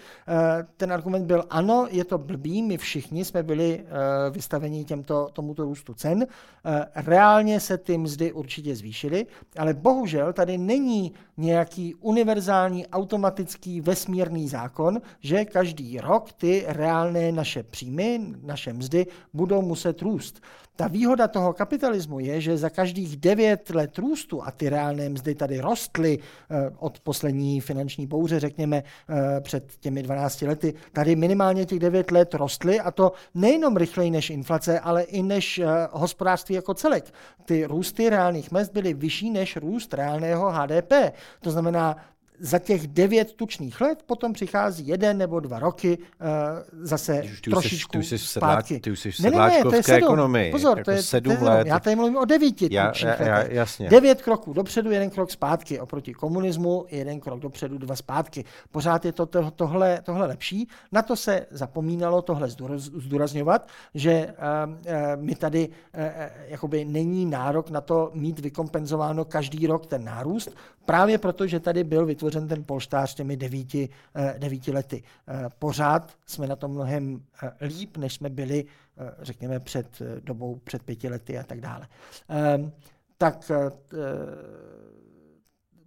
[0.77, 3.85] Ten argument byl, ano, je to blbý, my všichni jsme byli
[4.31, 6.26] vystaveni těmto, tomuto růstu cen.
[6.95, 9.26] Reálně se ty mzdy určitě zvýšily,
[9.59, 17.62] ale bohužel tady není nějaký univerzální, automatický, vesmírný zákon, že každý rok ty reálné naše
[17.62, 20.41] příjmy, naše mzdy budou muset růst.
[20.77, 25.35] Ta výhoda toho kapitalismu je, že za každých devět let růstu, a ty reálné mzdy
[25.35, 31.66] tady rostly eh, od poslední finanční bouře, řekněme eh, před těmi 12 lety, tady minimálně
[31.66, 36.55] těch devět let rostly a to nejenom rychleji než inflace, ale i než eh, hospodářství
[36.55, 37.14] jako celek.
[37.45, 40.93] Ty růsty reálných mest byly vyšší než růst reálného HDP.
[41.41, 41.97] To znamená,
[42.45, 46.26] za těch devět tučných let potom přichází jeden nebo dva roky uh,
[46.86, 48.80] zase ty trošičku jsi, ty zpátky.
[48.80, 50.53] Ty už jsi v sedláčkovské ekonomii.
[50.53, 51.66] Pozor, jako to je sedm to je, let.
[51.66, 53.88] Já tady mluvím o devíti já, tučných já, já, jasně.
[53.88, 55.80] Devět kroků dopředu, jeden krok zpátky.
[55.80, 58.45] Oproti komunismu jeden krok dopředu, dva zpátky.
[58.70, 60.68] Pořád je to, to tohle, tohle lepší.
[60.93, 64.26] Na to se zapomínalo tohle zdůrazňovat, že
[64.66, 64.76] uh, uh,
[65.16, 66.05] my tady uh,
[66.49, 70.51] jakoby není nárok na to mít vykompenzováno každý rok ten nárůst,
[70.84, 75.03] právě proto, že tady byl vytvořen ten polštář těmi devíti, eh, devíti lety.
[75.28, 78.64] Eh, pořád jsme na tom mnohem eh, líp, než jsme byli,
[79.22, 81.89] řekněme, před dobou, před pěti lety a tak dále.
[82.28, 82.72] Ehm,
[83.18, 83.51] tak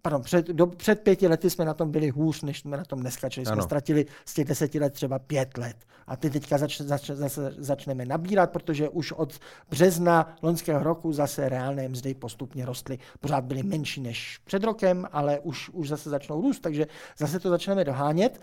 [0.05, 2.99] pardon, před, do, před pěti lety jsme na tom byli hůř, než jsme na tom
[2.99, 3.55] dneska, čili ano.
[3.55, 5.75] jsme ztratili z těch deseti let třeba pět let.
[6.07, 9.39] A ty teďka zač, zač, zase začneme nabírat, protože už od
[9.69, 12.99] března loňského roku zase reálné mzdy postupně rostly.
[13.19, 16.87] Pořád byly menší než před rokem, ale už, už zase začnou růst, takže
[17.17, 18.41] zase to začneme dohánět.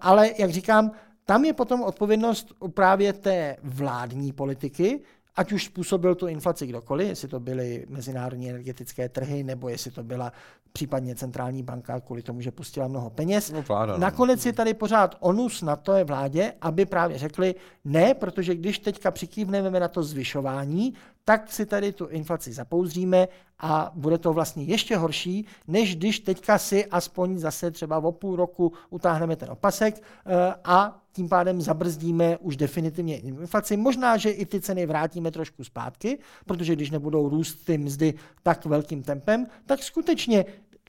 [0.00, 0.90] Ale jak říkám,
[1.24, 5.00] tam je potom odpovědnost právě té vládní politiky,
[5.38, 10.02] ať už způsobil tu inflaci kdokoliv, jestli to byly mezinárodní energetické trhy, nebo jestli to
[10.02, 10.32] byla
[10.72, 13.52] případně centrální banka kvůli tomu, že pustila mnoho peněz.
[13.52, 13.98] No, vláda, no.
[13.98, 17.54] Nakonec je tady pořád onus na to je vládě, aby právě řekli
[17.84, 20.94] ne, protože když teďka přikývneme na to zvyšování,
[21.24, 26.58] tak si tady tu inflaci zapouzříme a bude to vlastně ještě horší, než když teďka
[26.58, 32.38] si aspoň zase třeba o půl roku utáhneme ten opasek eh, a tím pádem zabrzdíme
[32.38, 33.76] už definitivně inflaci.
[33.76, 38.64] Možná, že i ty ceny vrátíme trošku zpátky, protože když nebudou růst ty mzdy tak
[38.64, 40.44] velkým tempem, tak skutečně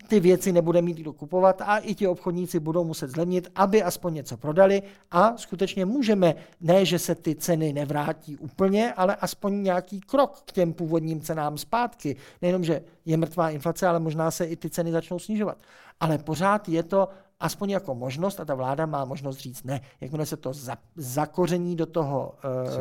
[0.08, 4.14] ty věci nebude mít kdo kupovat a i ti obchodníci budou muset zlevnit, aby aspoň
[4.14, 4.82] něco prodali
[5.12, 10.52] a skutečně můžeme, ne, že se ty ceny nevrátí úplně, ale aspoň nějaký krok k
[10.52, 12.16] těm původním cenám zpátky.
[12.42, 15.58] Nejenom, že je mrtvá inflace, ale možná se i ty ceny začnou snižovat.
[16.00, 17.10] Ale pořád je to
[17.40, 19.82] aspoň jako možnost a ta vláda má možnost říct ne.
[20.02, 22.34] Jakmile se to za, zakoření do toho,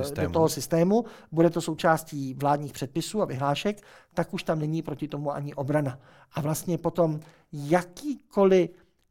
[0.03, 0.27] systému.
[0.27, 3.83] do toho systému, bude to součástí vládních předpisů a vyhlášek,
[4.15, 5.99] tak už tam není proti tomu ani obrana.
[6.33, 7.21] A vlastně potom
[7.53, 8.71] jakýkoliv,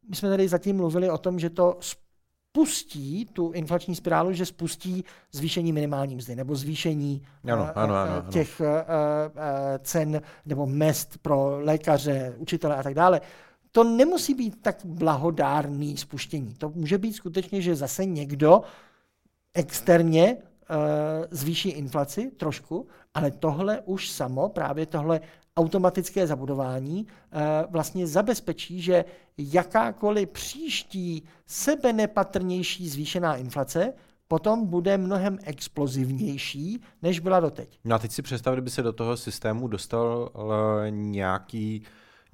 [0.10, 5.04] my jsme tady zatím mluvili o tom, že to spustí tu inflační spirálu, že spustí
[5.32, 8.32] zvýšení minimální mzdy nebo zvýšení ano, uh, ano, ano, ano.
[8.32, 8.62] těch
[9.80, 13.22] cen nebo mest pro lékaře, učitele a tak dále
[13.72, 16.54] to nemusí být tak blahodárný spuštění.
[16.54, 18.62] To může být skutečně, že zase někdo
[19.54, 20.76] externě uh,
[21.32, 25.22] zvýší inflaci trošku, ale tohle už samo, právě tohle
[25.58, 27.42] automatické zabudování uh,
[27.72, 29.06] vlastně zabezpečí, že
[29.38, 33.94] jakákoliv příští sebenepatrnější zvýšená inflace
[34.28, 37.80] potom bude mnohem explozivnější, než byla doteď.
[37.86, 40.52] No a teď si představ, kdyby se do toho systému dostal uh,
[40.90, 41.88] nějaký uh,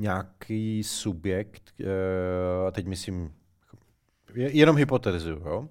[0.04, 3.34] nějaký subjekt, eh, a teď myslím,
[4.36, 5.68] jenom hypotetizuju, jo?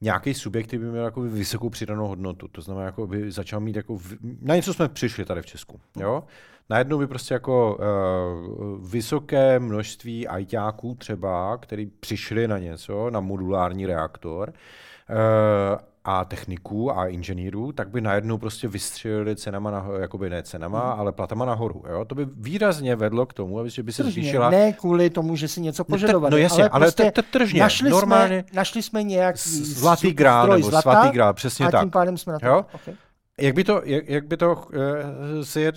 [0.00, 2.48] nějaký subjekt, který by měl jako vysokou přidanou hodnotu.
[2.48, 3.98] To znamená, jako by začal mít jako,
[4.40, 5.80] na něco jsme přišli tady v Česku.
[6.00, 6.24] Jo?
[6.70, 13.86] Najednou by prostě jako uh, vysoké množství ajťáků třeba, který přišli na něco, na modulární
[13.86, 20.42] reaktor, uh, a techniků a inženýrů, tak by najednou prostě vystřelili cenama, na, jakoby ne
[20.42, 21.00] cenama, hmm.
[21.00, 21.82] ale platama nahoru.
[21.90, 22.04] Jo?
[22.04, 24.50] To by výrazně vedlo k tomu, že by se tržně, zvýšila...
[24.50, 26.30] Ne kvůli tomu, že si něco požadovali.
[26.30, 27.60] No, no jasně, ale, ale prostě to, to tržně.
[27.60, 28.44] Našli normálně...
[28.48, 31.80] Jsme, našli jsme nějaký zlatý grál, nebo zlata, svatý grál, přesně a tak.
[31.80, 32.46] tím pádem jsme na to.
[32.46, 32.64] Jo?
[32.74, 32.94] Okay.
[33.40, 35.74] Jak by to, jak, jak by to, uh, se, jak,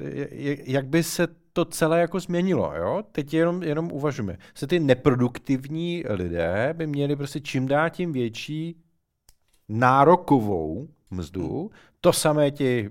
[0.67, 3.03] jak by se to celé jako změnilo, jo?
[3.11, 4.37] Teď jenom, jenom uvažujeme.
[4.55, 8.75] Se ty neproduktivní lidé by měli prostě čím dál tím větší
[9.71, 11.69] nárokovou mzdu, hmm.
[12.01, 12.89] to samé ti,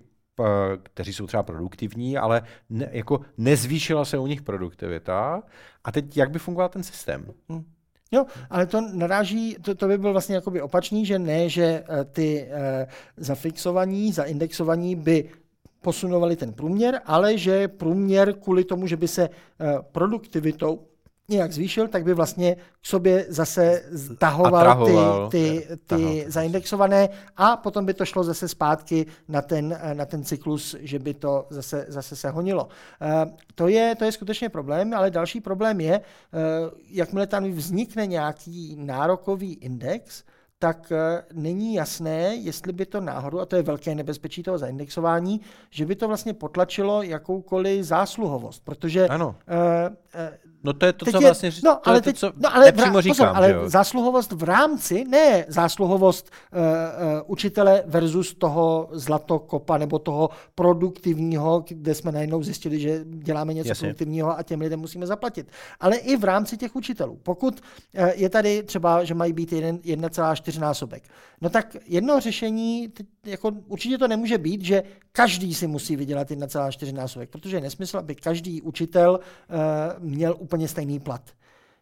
[0.83, 5.43] kteří jsou třeba produktivní, ale ne, jako nezvýšila se u nich produktivita.
[5.85, 7.26] A teď jak by fungoval ten systém?
[7.49, 7.64] Hmm.
[8.12, 12.05] Jo, ale to naráží, to, to by byl vlastně jakoby opačný, že ne, že eh,
[12.05, 15.31] ty e, zafixovaní, zaindexovaní by
[15.81, 19.31] posunovali ten průměr, ale že průměr kvůli tomu, že by se e,
[19.93, 20.89] produktivitou
[21.31, 23.83] nějak zvýšil, tak by vlastně k sobě zase
[24.18, 24.97] tahoval ty,
[25.31, 30.76] ty, ty zaindexované a potom by to šlo zase zpátky na ten, na ten cyklus,
[30.81, 32.68] že by to zase, zase se honilo.
[33.03, 36.01] Eh, to je, to je skutečně problém, ale další problém je, eh,
[36.91, 40.24] jakmile tam vznikne nějaký nárokový index,
[40.59, 45.41] tak eh, není jasné, jestli by to náhodou, a to je velké nebezpečí toho zaindexování,
[45.70, 49.37] že by to vlastně potlačilo jakoukoliv zásluhovost, protože ano.
[50.65, 52.55] No to je to, co je, vlastně no, to ale je teď, to, co no,
[52.57, 53.17] ale nepřímo vra, říkám.
[53.17, 53.69] Pozor, ale jo?
[53.69, 61.95] zásluhovost v rámci, ne zásluhovost uh, uh, učitele versus toho zlatokopa nebo toho produktivního, kde
[61.95, 63.87] jsme najednou zjistili, že děláme něco Jasně.
[63.87, 65.51] produktivního a těm lidem musíme zaplatit.
[65.81, 67.19] Ale i v rámci těch učitelů.
[67.23, 67.61] Pokud
[67.99, 71.03] uh, je tady třeba, že mají být 1,4 násobek,
[71.41, 72.93] no tak jedno řešení,
[73.25, 74.83] jako určitě to nemůže být, že
[75.13, 79.57] každý si musí vydělat 1,4 násobek, protože je nesmysl, aby každý učitel uh,
[79.99, 81.23] měl úplně stejný plat.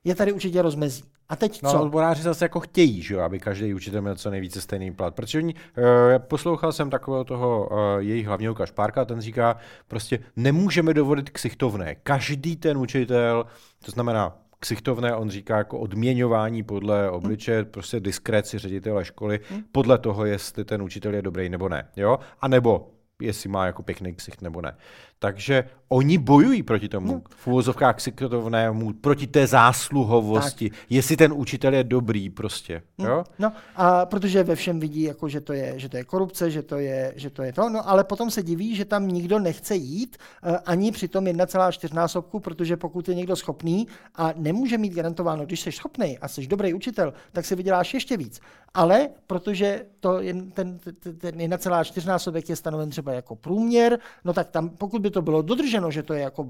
[0.04, 1.02] Je tady určitě rozmezí.
[1.28, 1.82] A teď no, co?
[1.82, 5.14] odboráři zase jako chtějí, že aby každý učitel měl co nejvíce stejný plat.
[5.14, 5.82] Protože oni, uh,
[6.18, 9.56] poslouchal jsem takového toho uh, jejich hlavního kašpárka, ten říká,
[9.88, 11.94] prostě nemůžeme dovolit ksichtovné.
[11.94, 13.46] Každý ten učitel,
[13.84, 17.70] to znamená ksichtovné, on říká jako odměňování podle obliče, hmm.
[17.70, 19.62] prostě diskreci ředitele školy, hmm.
[19.72, 21.88] podle toho, jestli ten učitel je dobrý nebo ne.
[21.96, 22.18] Jo?
[22.40, 22.90] A nebo
[23.22, 24.76] jestli má jako pěkný ksicht nebo ne.
[25.18, 27.22] Takže oni bojují proti tomu, no.
[27.28, 30.78] v úvozovkách ksichtovnému, proti té zásluhovosti, tak.
[30.90, 32.82] jestli ten učitel je dobrý prostě.
[32.98, 33.06] Hm.
[33.06, 33.24] Jo?
[33.38, 36.62] No, a protože ve všem vidí, jako, že, to je, že to je korupce, že
[36.62, 39.76] to je, že to je to, no ale potom se diví, že tam nikdo nechce
[39.76, 40.16] jít
[40.46, 45.46] uh, ani při tom 1,4 násobku, protože pokud je někdo schopný a nemůže mít garantováno,
[45.46, 48.40] když jsi schopný a jsi dobrý učitel, tak si vyděláš ještě víc.
[48.74, 50.78] Ale protože to je, ten, ten,
[51.18, 55.42] ten 1,4 násobek je stanoven třeba jako průměr, no tak tam, pokud by to bylo
[55.42, 56.46] dodrženo, že to je jako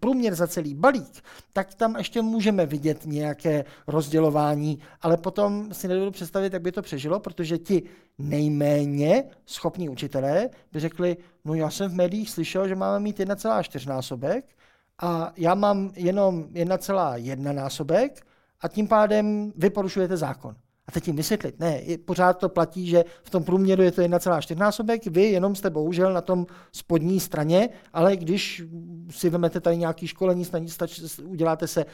[0.00, 1.22] průměr za celý balík,
[1.52, 6.82] tak tam ještě můžeme vidět nějaké rozdělování, ale potom si nedovedu představit, jak by to
[6.82, 7.82] přežilo, protože ti
[8.18, 13.88] nejméně schopní učitelé by řekli, no já jsem v médiích slyšel, že máme mít 1,4
[13.88, 14.44] násobek
[15.02, 18.26] a já mám jenom 1,1 násobek
[18.60, 20.56] a tím pádem vy porušujete zákon.
[20.90, 24.58] A teď jim vysvětlit, ne, pořád to platí, že v tom průměru je to 1,4
[24.58, 28.62] násobek, vy jenom jste bohužel na tom spodní straně, ale když
[29.10, 30.46] si vezmete tady nějaký školení,
[31.24, 31.86] uděláte se,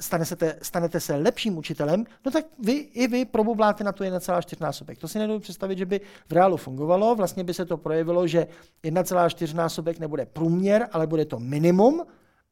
[0.00, 4.56] stane se, stanete se lepším učitelem, no tak vy i vy probubláte na to 1,4
[4.60, 4.98] násobek.
[4.98, 7.14] To si nedovedu představit, že by v reálu fungovalo.
[7.14, 8.46] Vlastně by se to projevilo, že
[8.84, 12.02] 1,4 násobek nebude průměr, ale bude to minimum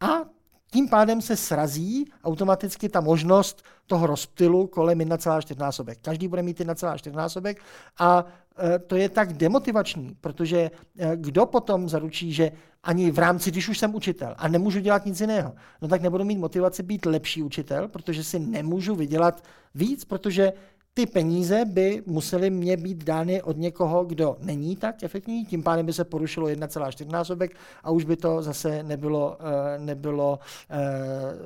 [0.00, 0.37] a
[0.70, 5.98] tím pádem se srazí automaticky ta možnost toho rozptylu kolem 1,4 násobek.
[6.02, 7.62] Každý bude mít 1,4 násobek
[7.98, 8.24] a
[8.58, 10.70] e, to je tak demotivační, protože e,
[11.16, 12.52] kdo potom zaručí, že
[12.82, 16.24] ani v rámci, když už jsem učitel a nemůžu dělat nic jiného, no tak nebudu
[16.24, 19.44] mít motivaci být lepší učitel, protože si nemůžu vydělat
[19.74, 20.52] víc, protože
[20.98, 25.86] ty peníze by musely mě být dány od někoho, kdo není tak efektivní, tím pádem
[25.86, 30.38] by se porušilo 1,4 násobek a už by to zase nebylo, eh, nebylo
[30.70, 30.76] eh,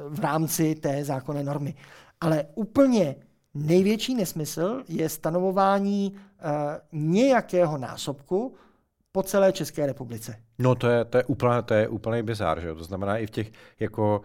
[0.09, 1.75] v rámci té zákonné normy.
[2.21, 3.17] Ale úplně
[3.55, 8.55] největší nesmysl je stanovování eh, nějakého násobku
[9.13, 10.37] po celé České republice.
[10.59, 12.75] No to je, to je, úplně, to je úplný bizár, že?
[12.75, 14.21] To znamená i v těch, jako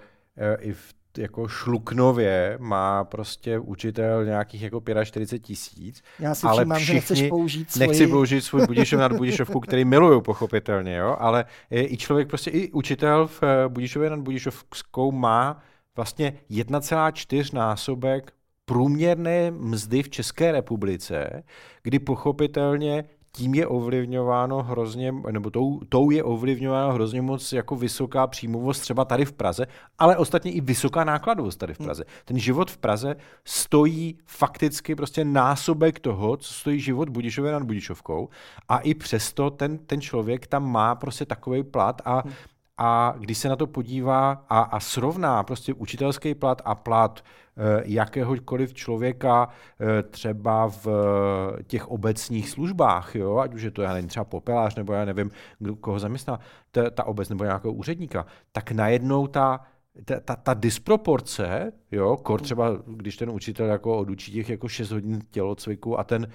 [0.60, 6.04] i v jako šluknově má prostě učitel nějakých jako 45 tisíc.
[6.20, 7.88] Já si ale všimám, všichni, že nechceš použít svoji...
[7.88, 12.72] Nechci použít svůj Budišov nad Budišovku, který miluju pochopitelně, jo, ale i člověk prostě, i
[12.72, 15.64] učitel v eh, Budišově nad Budišovskou má
[15.96, 18.34] vlastně 1,4 násobek
[18.66, 21.44] průměrné mzdy v České republice,
[21.84, 23.04] kdy pochopitelně
[23.38, 29.06] tím je ovlivňováno hrozně, nebo tou, tou je ovlivňováno hrozně moc jako vysoká příjmovost třeba
[29.06, 29.66] tady v Praze,
[30.00, 32.04] ale ostatně i vysoká nákladovost tady v Praze.
[32.26, 33.16] Ten život v Praze
[33.46, 38.30] stojí fakticky prostě násobek toho, co stojí život Budišově nad Budišovkou
[38.70, 42.24] a i přesto ten, ten člověk tam má prostě takový plat a
[42.78, 47.24] a když se na to podívá a, a srovná prostě učitelský plat a plat
[47.60, 49.50] Eh, jakéhokoliv člověka
[49.80, 53.38] eh, třeba v eh, těch obecních službách, jo?
[53.38, 56.40] ať už je to, já nevím, třeba popelář, nebo já nevím, kdo, koho zaměstná
[56.72, 59.66] ta, ta obec nebo nějakého úředníka, tak najednou ta,
[60.06, 64.92] ta, ta, ta disproporce, jo, kor třeba, když ten učitel jako odučí těch jako 6
[64.92, 66.28] hodin tělocviku a ten,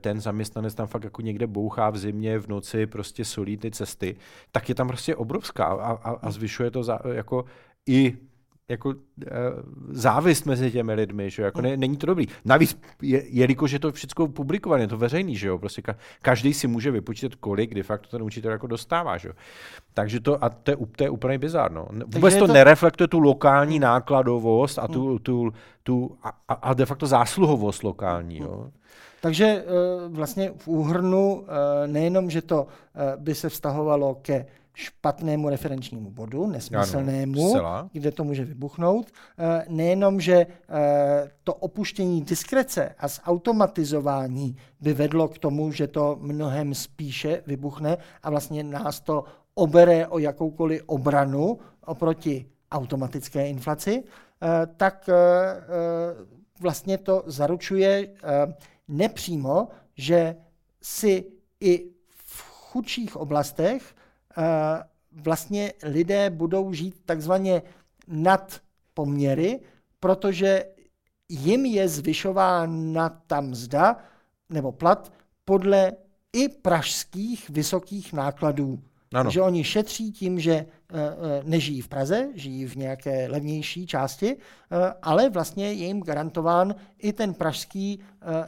[0.00, 4.16] ten zaměstnanec tam fakt jako někde bouchá v zimě, v noci, prostě solí ty cesty,
[4.52, 7.44] tak je tam prostě obrovská a, a, a zvyšuje to za, jako
[7.88, 8.16] i
[8.70, 8.96] jako e,
[9.88, 12.26] závist mezi těmi lidmi, že jako ne, není to dobrý.
[12.44, 16.54] Navíc, je, jelikož je to všechno publikované, je to veřejný, že jo, prostě ka, každý
[16.54, 19.34] si může vypočítat, kolik de facto ten učitel jako dostává, že jo.
[19.94, 21.88] Takže to, a to je, to je úplně bizarno.
[22.06, 25.52] Vůbec to, to nereflektuje tu lokální nákladovost a tu, tu,
[25.82, 28.70] tu a, a de facto zásluhovost lokální, jo.
[29.20, 29.64] Takže eh,
[30.08, 34.46] vlastně v úhrnu eh, nejenom, že to eh, by se vztahovalo ke
[34.80, 39.06] špatnému referenčnímu bodu, nesmyslnému, ano, kde to může vybuchnout.
[39.68, 40.46] Nejenom, že
[41.44, 48.30] to opuštění diskrece a zautomatizování by vedlo k tomu, že to mnohem spíše vybuchne a
[48.30, 49.24] vlastně nás to
[49.54, 54.04] obere o jakoukoliv obranu oproti automatické inflaci,
[54.76, 55.10] tak
[56.60, 58.08] vlastně to zaručuje
[58.88, 60.36] nepřímo, že
[60.82, 61.24] si
[61.60, 63.94] i v chudších oblastech
[65.12, 67.62] vlastně lidé budou žít takzvaně
[68.08, 68.60] nad
[68.94, 69.60] poměry,
[70.00, 70.64] protože
[71.28, 73.96] jim je zvyšována ta mzda
[74.50, 75.12] nebo plat
[75.44, 75.92] podle
[76.32, 78.82] i pražských vysokých nákladů
[79.14, 79.30] ano.
[79.30, 84.36] Že oni šetří tím, že eh, eh, nežijí v Praze, žijí v nějaké levnější části,
[84.36, 88.00] eh, ale vlastně je jim garantován i ten pražský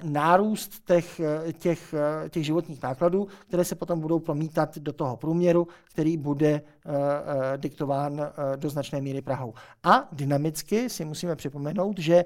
[0.02, 1.20] nárůst těch,
[1.58, 1.94] těch,
[2.28, 6.62] těch životních nákladů, které se potom budou promítat do toho průměru, který bude
[7.56, 8.20] diktován
[8.56, 9.54] do značné míry Prahou.
[9.82, 12.24] A dynamicky si musíme připomenout, že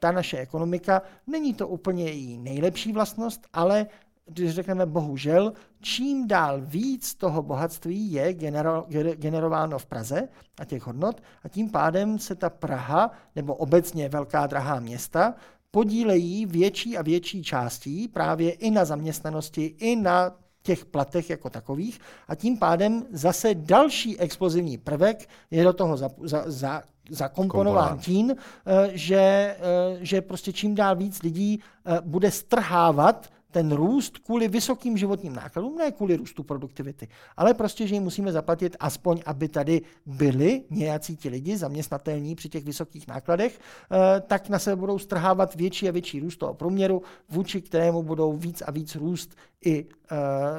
[0.00, 3.86] ta naše ekonomika není to úplně její nejlepší vlastnost, ale
[4.26, 5.52] když řekneme bohužel,
[5.84, 10.28] čím dál víc toho bohatství je genero, generováno v Praze
[10.58, 15.34] a těch hodnot a tím pádem se ta Praha nebo obecně velká drahá města
[15.70, 22.00] podílejí větší a větší částí právě i na zaměstnanosti, i na těch platech jako takových.
[22.28, 28.30] A tím pádem zase další explozivní prvek je do toho za, za, za, zakomponován tím,
[28.30, 29.58] eh, že, eh,
[30.00, 35.76] že prostě čím dál víc lidí eh, bude strhávat ten růst kvůli vysokým životním nákladům,
[35.76, 41.16] ne kvůli růstu produktivity, ale prostě, že jim musíme zaplatit aspoň, aby tady byli nějací
[41.16, 45.92] ti lidi zaměstnatelní při těch vysokých nákladech, eh, tak na sebe budou strhávat větší a
[45.92, 49.88] větší růst toho průměru, vůči kterému budou víc a víc růst i uh,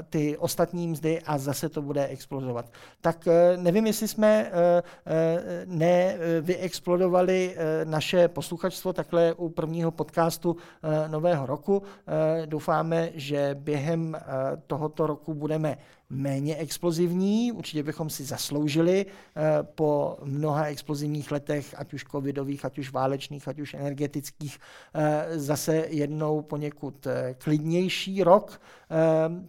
[0.09, 2.65] ty ostatní mzdy a zase to bude explodovat.
[3.01, 4.51] Tak uh, nevím, jestli jsme
[5.65, 10.55] nevyexplodovali naše posluchačstvo takhle u prvního podcastu
[11.07, 11.77] nového roku.
[11.77, 11.85] Uh,
[12.85, 14.19] doufáme, že během uh,
[14.67, 15.77] tohoto roku budeme
[16.09, 17.51] méně explozivní.
[17.51, 19.41] Určitě bychom si zasloužili uh,
[19.75, 25.01] po mnoha explozivních letech, ať už covidových, ať už válečných, ať už energetických, uh,
[25.37, 27.07] zase jednou poněkud
[27.37, 28.61] klidnější rok.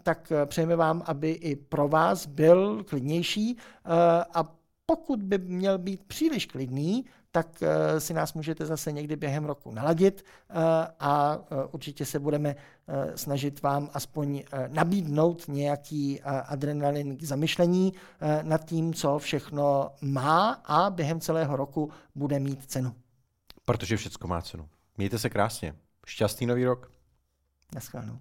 [0.02, 3.90] Tak eh, přejeme vám, aby i pro vás byl klidnější eh,
[4.34, 4.56] a
[4.86, 7.04] pokud by měl být příliš klidný,
[7.36, 10.24] tak eh, si nás můžete zase někdy během roku naladit
[11.00, 11.38] a
[11.72, 12.56] určitě se budeme
[13.14, 17.92] snažit vám aspoň nabídnout nějaký adrenalin k zamyšlení
[18.42, 22.94] nad tím, co všechno má a během celého roku bude mít cenu.
[23.64, 24.68] Protože všechno má cenu.
[24.96, 25.74] Mějte se krásně.
[26.06, 26.92] Šťastný nový rok.
[27.74, 28.18] Naschledanou.